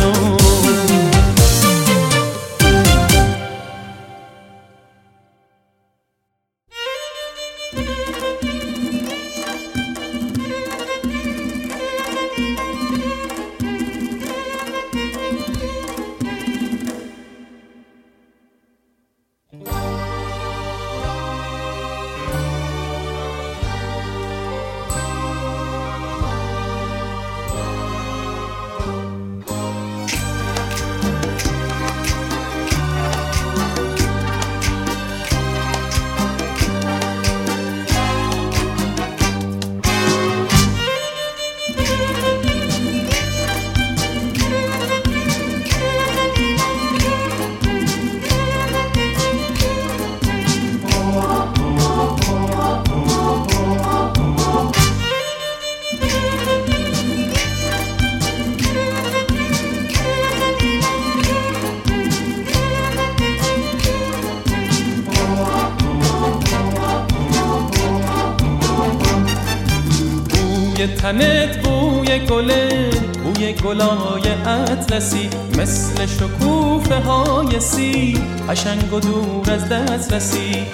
گلای 73.72 74.32
اطلسی 74.46 75.30
مثل 75.58 76.06
شکوفه 76.06 76.96
های 76.96 77.60
سی 77.60 78.18
قشنگ 78.50 78.94
و 78.94 79.00
دور 79.00 79.52
از 79.52 79.70
دسترسی 79.70 80.66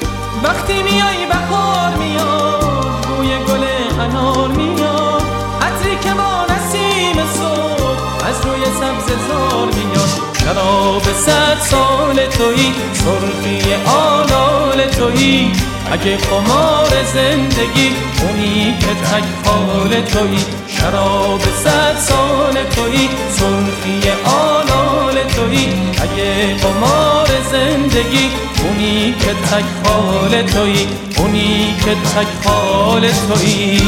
وقتی 0.44 0.84
میای 0.84 1.26
بهار 1.26 1.96
میاد 1.96 3.06
بوی 3.06 3.28
گل 3.28 3.64
انار 4.02 4.48
میاد. 4.48 5.22
عطری 5.62 5.96
که 6.04 6.14
با 6.14 6.46
نسیم 6.50 7.16
صبح 7.34 8.28
از 8.28 8.46
روی 8.46 8.66
سبز 8.66 9.28
زار 9.28 9.66
میاد. 9.66 10.38
شراب 10.40 11.04
صد 11.04 11.58
سال 11.62 12.26
تویی 12.26 12.74
سرخی 12.94 13.74
آلال 13.86 14.86
تویی. 14.86 15.52
اگه 15.92 16.18
قمار 16.18 16.90
زندگی 17.14 17.92
اونی 18.22 18.78
که 18.80 18.88
تک 18.88 19.24
حال 19.46 20.02
تویی. 20.02 20.67
شراب 20.80 21.42
صد 21.64 22.00
سال 22.00 22.54
تویی 22.76 23.10
سرخی 23.32 24.12
آلال 24.26 25.24
تویی. 25.36 25.74
اگه 26.02 26.56
قمار 26.56 27.28
زندگی 27.52 28.30
اونی 28.64 29.16
که 29.20 29.34
تک 29.34 29.66
حال 29.86 30.42
تویی 30.42 30.88
اونی 31.18 31.76
که 31.86 31.92
تک 31.92 32.48
حال 32.48 33.02
تویی. 33.02 33.82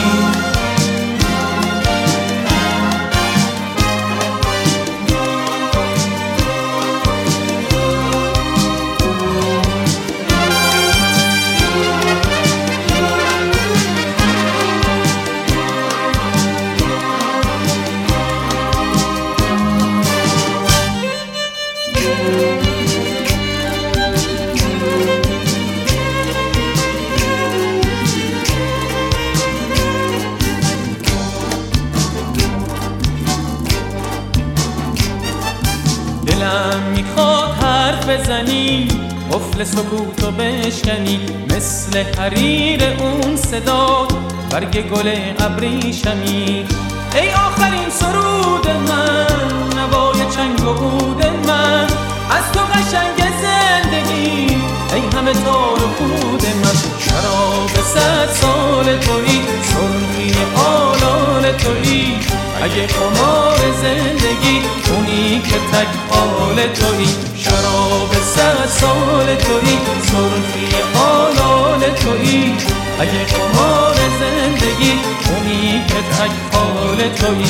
بشکنی 40.89 41.19
مثل 41.55 42.03
حریر 42.17 42.83
اون 42.83 43.35
صدا 43.35 44.07
برگ 44.51 44.81
گل 44.81 45.11
ابریشمی 45.39 46.65
ای 47.15 47.31
آخرین 47.33 47.89
سرود 47.89 48.67
من 48.67 49.27
نوای 49.77 50.19
چنگ 50.35 50.59
و 50.61 50.69
عود 50.69 51.25
من. 51.47 51.87
از 52.29 52.51
تو 52.53 52.59
قشنگ 52.59 53.33
زندگی 53.41 54.57
ای 54.93 55.01
همه 55.15 55.33
تار 55.33 55.83
و 55.83 55.87
خود 55.97 56.45
من. 56.63 56.75
شراب 56.99 57.85
صد 57.85 58.29
سال 58.33 58.85
توی 58.97 59.41
سرخی 59.63 60.33
آلال 60.55 61.51
توی 61.51 62.15
اگه 62.63 62.87
قمار 62.87 63.59
زندگی 63.81 64.58
اونی 65.39 65.51
که 65.51 65.57
تک 65.57 65.87
حال 66.09 66.55
توی 66.55 67.05
شراب 67.37 68.13
صد 68.35 68.69
سال 68.69 69.35
توی 69.35 69.77
سرخی 70.03 70.67
آلال 70.99 71.79
توی 71.79 72.53
اگه 72.99 73.25
قمار 73.25 73.95
زندگی 73.95 74.91
اونی 75.29 75.85
که 75.87 75.95
تک 75.95 76.31
حال 76.53 76.97
توی 76.97 77.45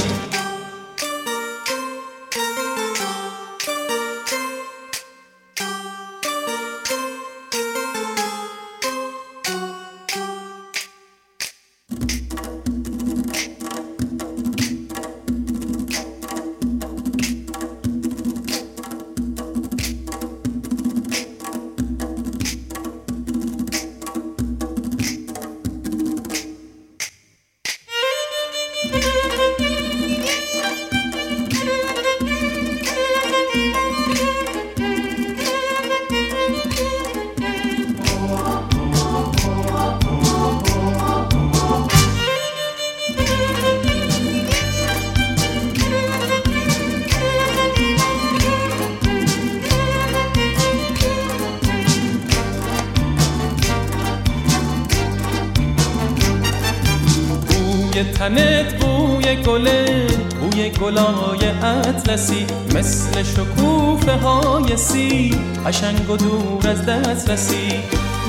اطلسی 62.10 62.45
مثل 62.76 63.24
شکوفه 63.24 64.12
های 64.12 64.78
سی 64.78 65.36
قشنگ 65.66 66.10
و 66.10 66.18
دور 66.18 66.68
از 66.68 66.86
دست 66.86 67.30
رسی. 67.30 67.84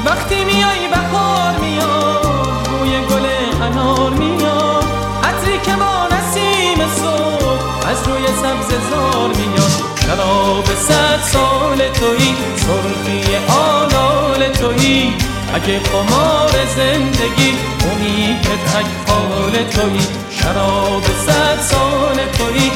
وقتی 0.07 0.45
میای 0.45 0.89
بهار 0.91 1.59
میاد 1.61 2.69
بوی 2.69 2.91
گل 2.91 3.27
انار 3.63 4.11
میاد. 4.11 4.85
عطری 5.25 5.59
که 5.59 5.73
با 5.73 6.09
نسیم 6.17 6.89
صبح 6.97 7.89
از 7.91 8.09
روی 8.09 8.27
سبز 8.27 8.69
زار 8.91 9.29
میاد. 9.29 9.71
شراب 10.07 10.65
صد 10.65 11.21
سال 11.33 11.77
تویی 11.77 12.35
سرخی 12.57 13.37
آلال 13.49 14.53
تویی. 14.53 15.15
اگه 15.55 15.79
قمار 15.79 16.51
زندگی 16.77 17.55
اونی 17.85 18.37
که 18.43 18.49
تک 18.49 19.11
حال 19.11 19.53
توی 19.53 20.01
شراب 20.31 21.03
صد 21.27 21.61
سال 21.61 22.17
توی 22.17 22.71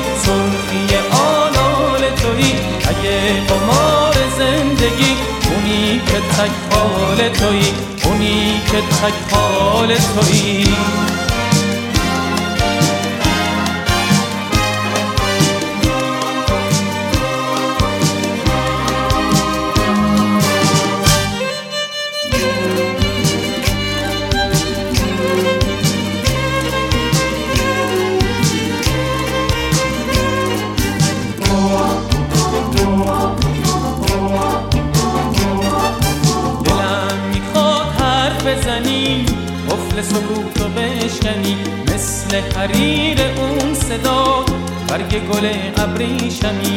سرخی 0.75 0.97
آلال 0.97 2.01
توی 2.11 2.53
اگه 2.89 3.41
قمار 3.49 4.15
زندگی 4.39 5.17
اونی 5.51 6.01
که 6.07 6.13
تک 6.13 6.51
حال 6.71 7.29
توی 7.29 7.73
اونی 8.05 8.61
که 8.67 8.79
تک 8.81 9.35
حال 9.35 9.95
توی 9.95 10.67
گل 45.35 45.47
ابریشمی 45.77 46.74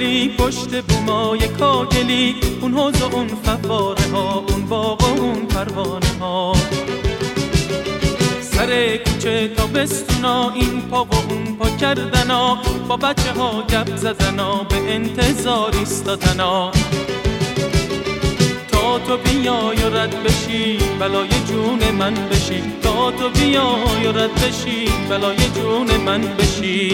گلی 0.00 0.28
پشت 0.28 0.84
بومای 0.84 1.48
کاگلی 1.48 2.36
اون 2.60 2.74
حوز 2.74 3.02
و 3.02 3.14
اون 3.14 3.28
فواره 3.28 4.10
ها 4.12 4.44
اون 4.48 4.66
باغ 4.66 5.02
و 5.02 5.20
اون 5.20 5.46
پروانه 5.46 6.18
ها. 6.20 6.52
سر 8.40 8.96
کوچه 8.96 9.48
تا 9.48 9.66
بستونا 9.66 10.50
این 10.50 10.82
پا 10.90 11.04
و 11.04 11.14
اون 11.14 11.56
پا 11.56 11.70
کردنا. 11.70 12.58
با 12.88 12.96
بچه 12.96 13.32
ها 13.32 13.62
گپ 13.62 13.96
زدنا 13.96 14.62
به 14.62 14.94
انتظار 14.94 15.76
ایستادنا. 15.78 16.70
تا 18.72 18.98
تو 18.98 19.16
بیای 19.16 19.82
و 19.82 19.96
رد 19.96 20.22
بشی 20.22 20.78
بلای 21.00 21.28
جون 21.48 21.90
من 21.98 22.14
بشی. 22.14 22.62
تا 22.82 23.10
تو 23.10 23.28
بیای 23.28 24.06
و 24.06 24.12
رد 24.12 24.34
بشی 24.34 24.88
بلای 25.10 25.36
جون 25.36 25.96
من 26.06 26.20
بشی. 26.20 26.92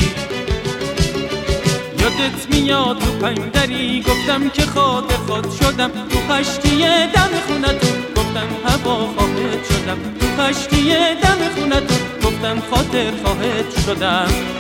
یادت 2.07 2.55
میاد 2.55 2.96
پنگری 3.21 4.03
گفتم 4.03 4.49
که 4.49 4.62
خاطر 4.62 5.12
خود 5.27 5.51
شدم. 5.51 5.91
تو 5.91 6.19
خشتی 6.29 6.79
دم 7.14 7.31
خونتون 7.47 7.99
گفتم 8.17 8.49
هوا 8.64 8.97
خواهد 9.17 9.64
شدم. 9.64 9.99
تو 10.21 10.43
خشتی 10.43 10.91
دم 11.23 11.39
خونتون 11.57 11.99
گفتم 12.25 12.62
خاطر 12.71 13.11
خواهد 13.25 13.67
شدم. 13.87 14.56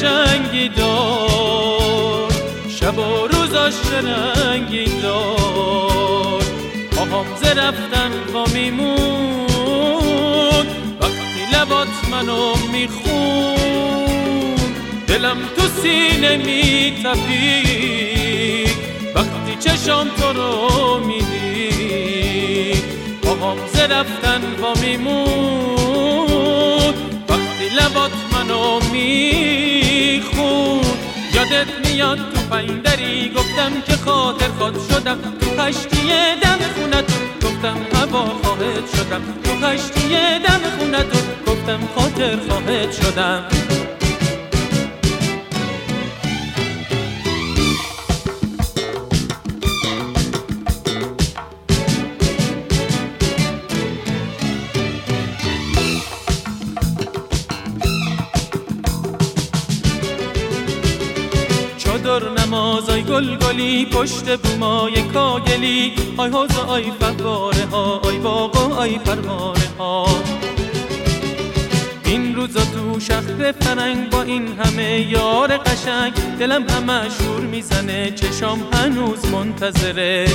قشنگی 0.00 0.68
دار. 0.68 2.32
شب 2.68 2.98
و 2.98 3.26
روزاش 3.26 3.74
رنگی 3.92 4.84
دار. 5.02 6.42
پاهام 6.90 7.26
ز 7.42 7.44
رفتن 7.44 8.10
با 8.32 8.44
میمون. 8.54 9.46
وقتی 11.00 11.42
لبات 11.54 11.88
منو 12.10 12.54
میخون. 12.72 14.56
دلم 15.06 15.36
تو 15.56 15.62
سینه 15.82 16.36
میتپی 16.36 17.60
وقتی 19.14 19.56
چشام 19.60 20.08
تو 20.08 20.32
رو 20.32 20.98
میدی 21.06 22.82
پاهام 23.22 23.58
ز 23.72 23.76
رفتن 23.80 24.42
با 24.62 24.72
میمون. 24.82 25.79
وقتی 27.60 27.74
لبات 27.74 28.10
منو 28.32 28.80
میخون. 28.92 30.80
یادت 31.34 31.88
میاد 31.88 32.18
تو 32.18 32.40
پایندری 32.50 33.28
گفتم 33.36 33.80
که 33.86 33.96
خاطر 33.96 34.48
خود 34.58 34.74
شدم. 34.90 35.18
تو 35.40 35.46
خشتی 35.58 36.08
دم 36.42 36.58
خونتون 36.74 37.22
گفتم 37.42 37.78
هوا 37.94 38.24
خواهد 38.42 38.84
شدم. 38.96 39.22
تو 39.44 39.50
خشتی 39.66 40.08
دم 40.38 40.60
خونتون 40.78 41.22
گفتم 41.46 41.80
خاطر 41.94 42.36
خواهد 42.48 42.92
شدم. 42.92 43.44
گلگلی 63.20 63.86
پشت 63.86 64.38
بومای 64.38 65.02
کاهگلی 65.02 65.92
آی 66.16 66.30
حوض 66.30 66.58
آی 66.68 66.92
فواره 67.00 67.66
ها 67.66 68.00
آی 68.04 68.18
باغ 68.18 68.78
آی 68.78 69.00
ها. 69.78 70.06
این 72.04 72.34
روزا 72.34 72.60
تو 72.60 73.00
شهر 73.00 73.52
فرنگ 73.52 74.10
با 74.10 74.22
این 74.22 74.48
همه 74.58 75.00
یار 75.00 75.56
قشنگ 75.56 76.12
دلم 76.38 76.68
همه 76.68 77.08
شور 77.10 77.40
می‌زنه 77.40 78.10
چشام 78.10 78.62
هنوز 78.72 79.26
منتظره. 79.26 80.26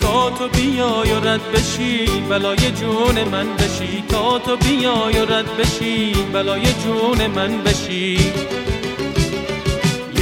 تا 0.00 0.30
تو 0.30 0.48
بیای 0.48 1.12
و 1.12 1.20
رد 1.20 1.52
بشی 1.52 2.06
بلای 2.28 2.70
جون 2.70 3.24
من 3.32 3.56
بشی. 3.56 4.04
تا 4.08 4.38
تو 4.38 4.56
بیای 4.56 5.18
و 5.18 5.24
رد 5.24 5.56
بشی 5.56 6.12
بلای 6.32 6.62
جون 6.84 7.26
من 7.26 7.62
بشی. 7.62 8.32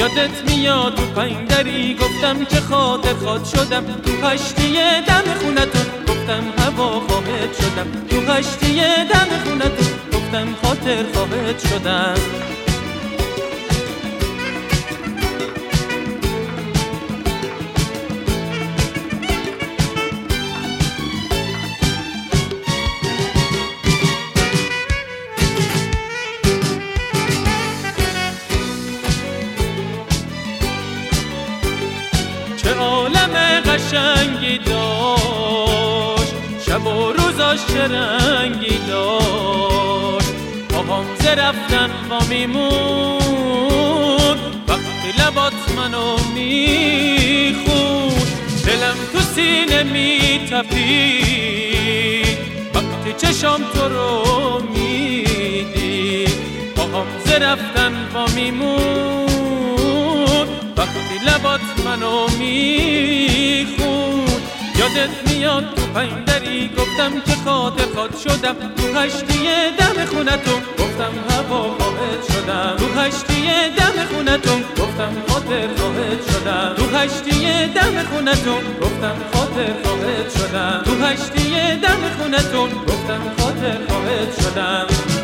یادت 0.04 0.50
میاد 0.50 0.94
تو 0.94 1.02
پنگری؟ 1.06 1.94
گفتم 1.94 2.44
که 2.44 2.60
خاطر 2.60 3.14
خود 3.14 3.44
شدم. 3.44 3.84
تو 3.84 4.10
خشتی 4.22 4.74
دم 5.06 5.34
خونتون. 5.42 5.86
گفتم 6.08 6.44
هوا 6.58 7.00
خواهد 7.00 7.54
شدم. 7.54 8.06
تو 8.08 8.32
خشتی 8.32 8.80
دم 9.12 9.28
خونتون. 9.44 9.88
گفتم 10.12 10.54
خاطر 10.62 11.04
خواهد 11.14 11.58
شدم. 11.58 12.53
روزاش 37.54 37.66
چه 37.66 37.88
رنگی 37.88 38.78
داشت. 38.88 40.34
پاهام 40.68 41.06
ز 41.18 41.26
رفتن 41.26 41.90
با 42.10 42.18
میمون. 42.28 43.18
وقتی 44.68 45.12
لبات 45.18 45.52
منو 45.76 46.16
میخون 46.34 48.14
دلم 48.66 48.96
تو 49.12 49.20
سینه 49.20 49.82
میتپید. 49.82 50.64
وقتی 52.74 53.26
چشام 53.26 53.60
تو 53.74 53.88
رو 53.88 54.62
میدی 54.74 56.24
پاهام 56.76 57.06
ز 57.24 57.30
رفتن 57.30 58.08
با 58.14 58.26
میمون. 58.34 59.28
وقتی 60.76 61.18
لبات 61.26 61.60
منو 61.84 62.28
میخون 62.38 64.24
یادت 64.78 65.30
میاد 65.30 65.74
تو 65.74 65.86
پایندری 65.86 66.70
گفتم 66.78 67.20
که 67.20 67.36
خاطر 67.44 67.84
خود 67.94 68.16
شدم. 68.18 68.56
تو 68.76 68.98
هشتی 68.98 69.38
دم 69.78 70.04
خونتون 70.04 70.62
گفتم 70.78 71.12
هوا 71.30 71.62
خواهد 71.78 72.22
شدم. 72.32 72.76
تو 72.78 73.00
هشتی 73.00 73.42
دم 73.76 74.04
خونتون 74.14 74.60
گفتم 74.62 75.12
خاطر 75.28 75.68
خواهد 75.76 76.20
شدم. 76.30 76.74
تو 76.76 76.96
هشتی 76.96 77.66
دم 77.66 78.04
خونتون 78.10 78.62
گفتم 78.82 79.16
خاطر 79.32 79.72
خواهد 79.84 80.30
شدم. 80.38 80.82
تو 80.84 81.04
هشتی 81.04 81.76
دم 81.76 82.02
خونتون 82.18 82.70
گفتم 82.70 83.20
خاطر 83.38 83.78
خواهد 83.88 84.30
شدم. 84.42 85.23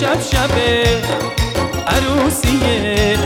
شب 0.00 0.20
شب 0.32 0.54
عروسیه. 1.86 3.18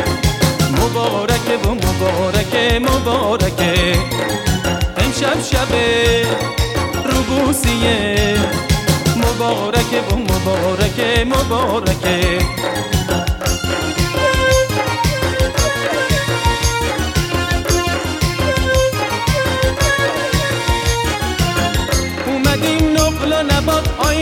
مبارکه 0.71 1.57
و 1.69 1.75
مبارکه 1.75 2.79
مبارکه. 2.79 3.99
امشب 4.97 5.43
شب 5.43 5.73
روبوسیه 7.05 8.37
مبارکه 9.17 10.01
و 10.11 10.17
مبارکه 10.17 11.25
مبارکه. 11.25 12.39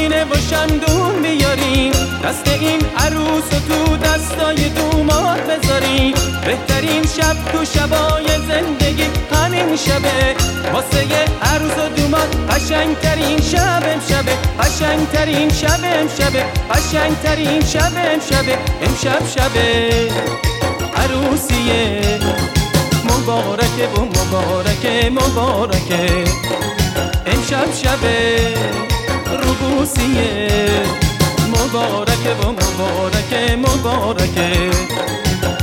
آینه 0.02 0.24
و 0.24 0.34
شمدون 0.50 1.22
بیاریم. 1.22 1.92
دست 2.24 2.48
این 2.48 2.80
عروس 2.98 3.44
و 3.52 3.68
تو 3.68 3.96
دستای 3.96 4.68
دومات 4.68 5.40
بذاریم. 5.40 6.14
بهترین 6.46 7.02
شب 7.02 7.36
تو 7.52 7.64
شبای 7.64 8.26
زندگی 8.48 9.06
همین 9.32 9.76
شبه. 9.76 10.34
واسه 10.72 11.06
عروس 11.42 11.78
و 11.78 11.88
دومات 11.96 12.36
قشنگترین 12.50 13.40
شب 13.40 13.82
امشبه. 13.86 14.32
قشنگترین 14.60 15.48
شب 15.52 15.80
امشبه. 15.84 16.44
قشنگترین 16.70 17.64
شب 17.64 17.92
امشبه. 17.96 18.58
امشب 18.82 19.22
شبه. 19.34 20.10
عروسیه. 20.96 22.18
مبارکه 23.04 23.86
و 23.96 24.00
مبارکه 24.04 25.10
مبارکه. 25.10 26.24
امشب 27.26 27.74
شبه. 27.82 28.91
روبوسیه 29.36 30.82
مبارکه 31.48 32.34
و 32.34 32.52
مبارکه 32.52 33.56
مبارکه. 33.56 34.70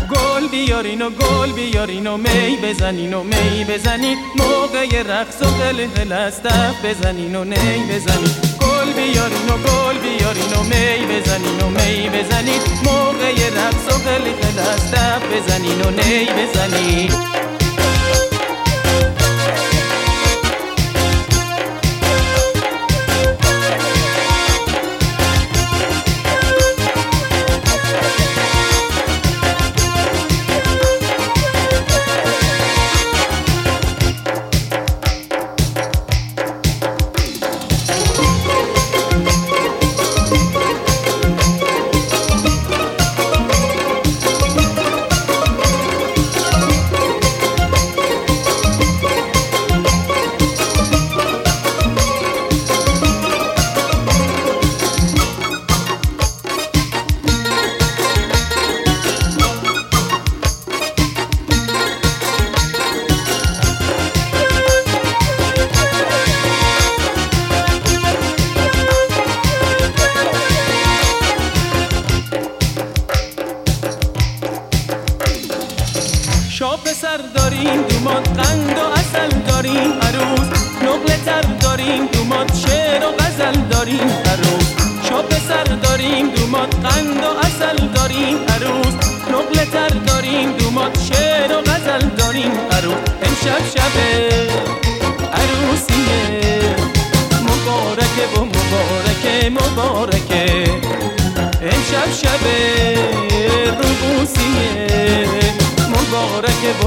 گل 0.10 0.48
بیارین 0.48 1.02
و 1.02 1.10
گل 1.10 1.52
بیارین 1.52 2.08
و 2.08 2.18
می 2.18 2.58
بزنین 2.64 3.14
و 3.14 3.24
می 3.24 3.66
بزنین. 3.70 4.18
موقع 4.36 5.02
رقص 5.02 5.42
و 5.42 5.46
قلقل 5.46 6.12
از 6.12 6.42
بزنین 6.84 7.36
و 7.36 7.44
نی 7.44 7.84
بزنین. 7.90 8.32
گل 8.62 8.94
بیارین 8.94 9.50
و 9.50 9.58
گل 9.58 9.98
بیارین 9.98 10.54
و 10.54 10.64
می 10.64 11.06
بزنین 11.16 11.60
و 11.62 11.70
می 11.70 12.10
بزنین. 12.10 12.62
موقع 12.84 13.50
رقص 13.50 13.86
و 13.88 14.10
قلقل 14.10 14.60
از 14.60 14.92
بزنین 15.32 15.82
و 15.82 15.90
نی 15.90 16.26
بزنین. 16.26 17.12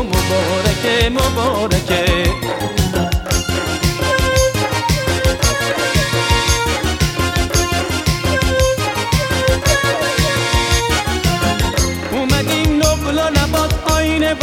مبارکه 0.03 1.11
مبارکه. 1.11 2.33
اومدیم 12.13 12.81
آینه 13.85 14.35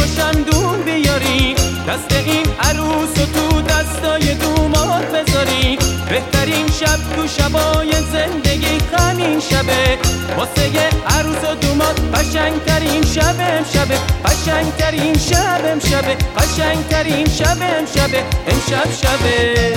بیاریم. 0.86 1.56
دست 1.88 2.14
این 2.26 2.46
عروس 2.60 3.18
و 3.18 3.26
تو 3.26 3.62
دستای 3.62 4.34
دومات 4.34 5.06
بذاریم. 5.06 5.80
بهترین 6.10 6.68
شب 6.68 7.00
تو 7.16 7.28
شبای 7.28 7.92
زندگی 7.92 8.78
همین 8.98 9.40
شبه. 9.40 10.09
واسه 10.38 10.90
عروس 11.08 11.44
و 11.44 11.56
دومات 11.56 12.00
قشنگترین 12.14 13.04
شب 13.04 13.36
امشبه 13.40 13.98
قشنگترین 14.26 15.18
شب 15.18 15.62
امشبه 15.66 16.16
قشنگترین 16.38 17.26
شب 17.26 17.58
امشبه 17.62 18.24
امشب 18.48 18.90
شبه. 19.02 19.74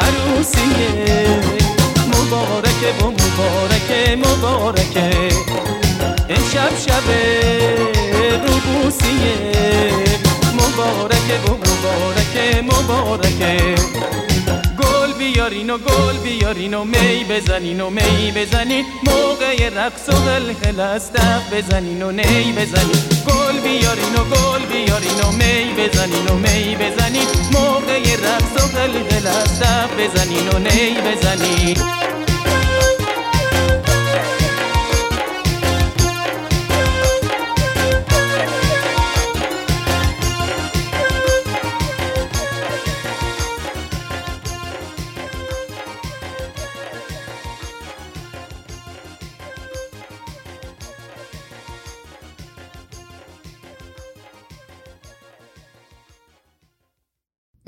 عروسیه 0.00 1.40
مبارکه 2.08 3.04
و 3.04 3.10
مبارکه 3.10 4.16
مبارکه. 4.16 5.10
امشب 6.28 6.72
شبه. 6.86 7.20
روبوسیه 8.46 9.36
مبارکه 10.54 11.36
و 11.46 11.50
مبارکه 11.50 12.62
مبارکه. 12.62 13.74
بیارین 15.38 15.70
و 15.70 15.78
گل 15.78 16.16
بیارین 16.16 16.74
و 16.74 16.84
می 16.84 17.24
بزنین 17.30 17.80
و 17.80 17.90
می 17.90 18.32
بزنین 18.36 18.84
موقع 19.06 19.68
رقص 19.68 20.08
و 20.08 20.12
قلقل 20.12 20.80
از 20.80 21.10
بزنین 21.52 22.02
و 22.02 22.10
نی 22.10 22.52
بزنین 22.52 23.02
گل 23.28 23.60
بیارین 23.60 24.14
و 24.14 24.24
گل 24.24 24.66
بیارین 24.72 25.20
و 25.20 25.32
می 25.32 25.74
بزنین 25.78 26.26
و 26.26 26.34
می 26.34 26.76
بزنین 26.76 27.26
موقع 27.52 28.16
رقص 28.16 28.64
و 28.64 28.78
قلقل 28.78 29.26
از 29.26 29.62
بزنین 29.98 30.48
و 30.48 30.58
نی 30.58 30.96
بزنین 31.00 31.76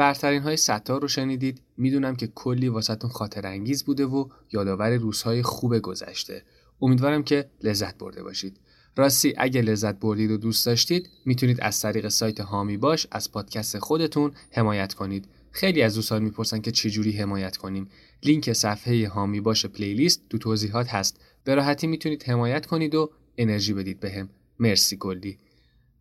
برترین 0.00 0.42
های 0.42 0.56
ستار 0.56 1.02
رو 1.02 1.08
شنیدید. 1.08 1.60
می‌دونم 1.76 2.16
که 2.16 2.26
کلی 2.26 2.68
واسهتون 2.68 3.10
خاطر 3.10 3.46
انگیز 3.46 3.84
بوده 3.84 4.06
و 4.06 4.28
یادآور 4.52 4.96
روزهای 4.96 5.42
خوب 5.42 5.78
گذشته. 5.78 6.42
امیدوارم 6.82 7.22
که 7.22 7.50
لذت 7.62 7.98
برده 7.98 8.22
باشید. 8.22 8.60
راستی 8.96 9.34
اگه 9.36 9.62
لذت 9.62 10.00
بردید 10.00 10.30
و 10.30 10.36
دوست 10.36 10.66
داشتید 10.66 11.08
می‌تونید 11.24 11.60
از 11.60 11.80
طریق 11.80 12.08
سایت 12.08 12.40
هامی 12.40 12.76
باش 12.76 13.06
از 13.10 13.32
پادکست 13.32 13.78
خودتون 13.78 14.32
حمایت 14.50 14.94
کنید. 14.94 15.28
خیلی 15.50 15.82
از 15.82 15.94
دوستان 15.94 16.22
می‌پرسن 16.22 16.60
که 16.60 16.70
چجوری 16.70 17.12
حمایت 17.12 17.56
کنیم. 17.56 17.88
لینک 18.22 18.52
صفحه 18.52 19.08
هامی 19.08 19.40
باش 19.40 19.66
پلیلیست 19.66 20.22
تو 20.30 20.38
توضیحات 20.38 20.88
هست. 20.88 21.20
به 21.44 21.54
راحتی 21.54 21.86
می‌تونید 21.86 22.22
حمایت 22.22 22.66
کنید 22.66 22.94
و 22.94 23.10
انرژی 23.38 23.72
بدید 23.72 24.00
بهم. 24.00 24.28
مرسی 24.58 24.96
کلی. 24.96 25.38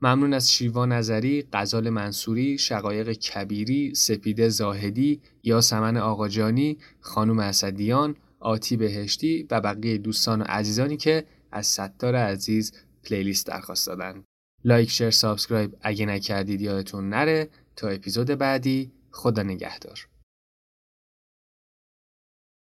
ممنون 0.01 0.33
از 0.33 0.51
شیوا 0.51 0.85
نظری، 0.85 1.47
غزال 1.53 1.89
منصوری، 1.89 2.57
شقایق 2.57 3.11
کبیری، 3.11 3.95
سپیده 3.95 4.49
زاهدی، 4.49 5.21
یاسمن 5.43 5.97
آقاجانی، 5.97 6.77
خانم 6.99 7.39
اسدیان، 7.39 8.15
آتی 8.39 8.77
بهشتی 8.77 9.47
و 9.51 9.61
بقیه 9.61 9.97
دوستان 9.97 10.41
و 10.41 10.43
عزیزانی 10.43 10.97
که 10.97 11.25
از 11.51 11.67
ستار 11.67 12.15
عزیز 12.15 12.73
پلیلیست 13.03 13.47
درخواست 13.47 13.87
دادن. 13.87 14.23
like، 14.63 14.89
share، 14.89 15.09
subscribe 15.09 15.75
اگه 15.81 16.05
نکردید 16.05 16.61
یادتون 16.61 17.09
نره 17.09 17.49
تا 17.75 17.87
اپیزود 17.87 18.27
بعدی 18.27 18.91
خدا 19.11 19.43
نگهدار. 19.43 20.08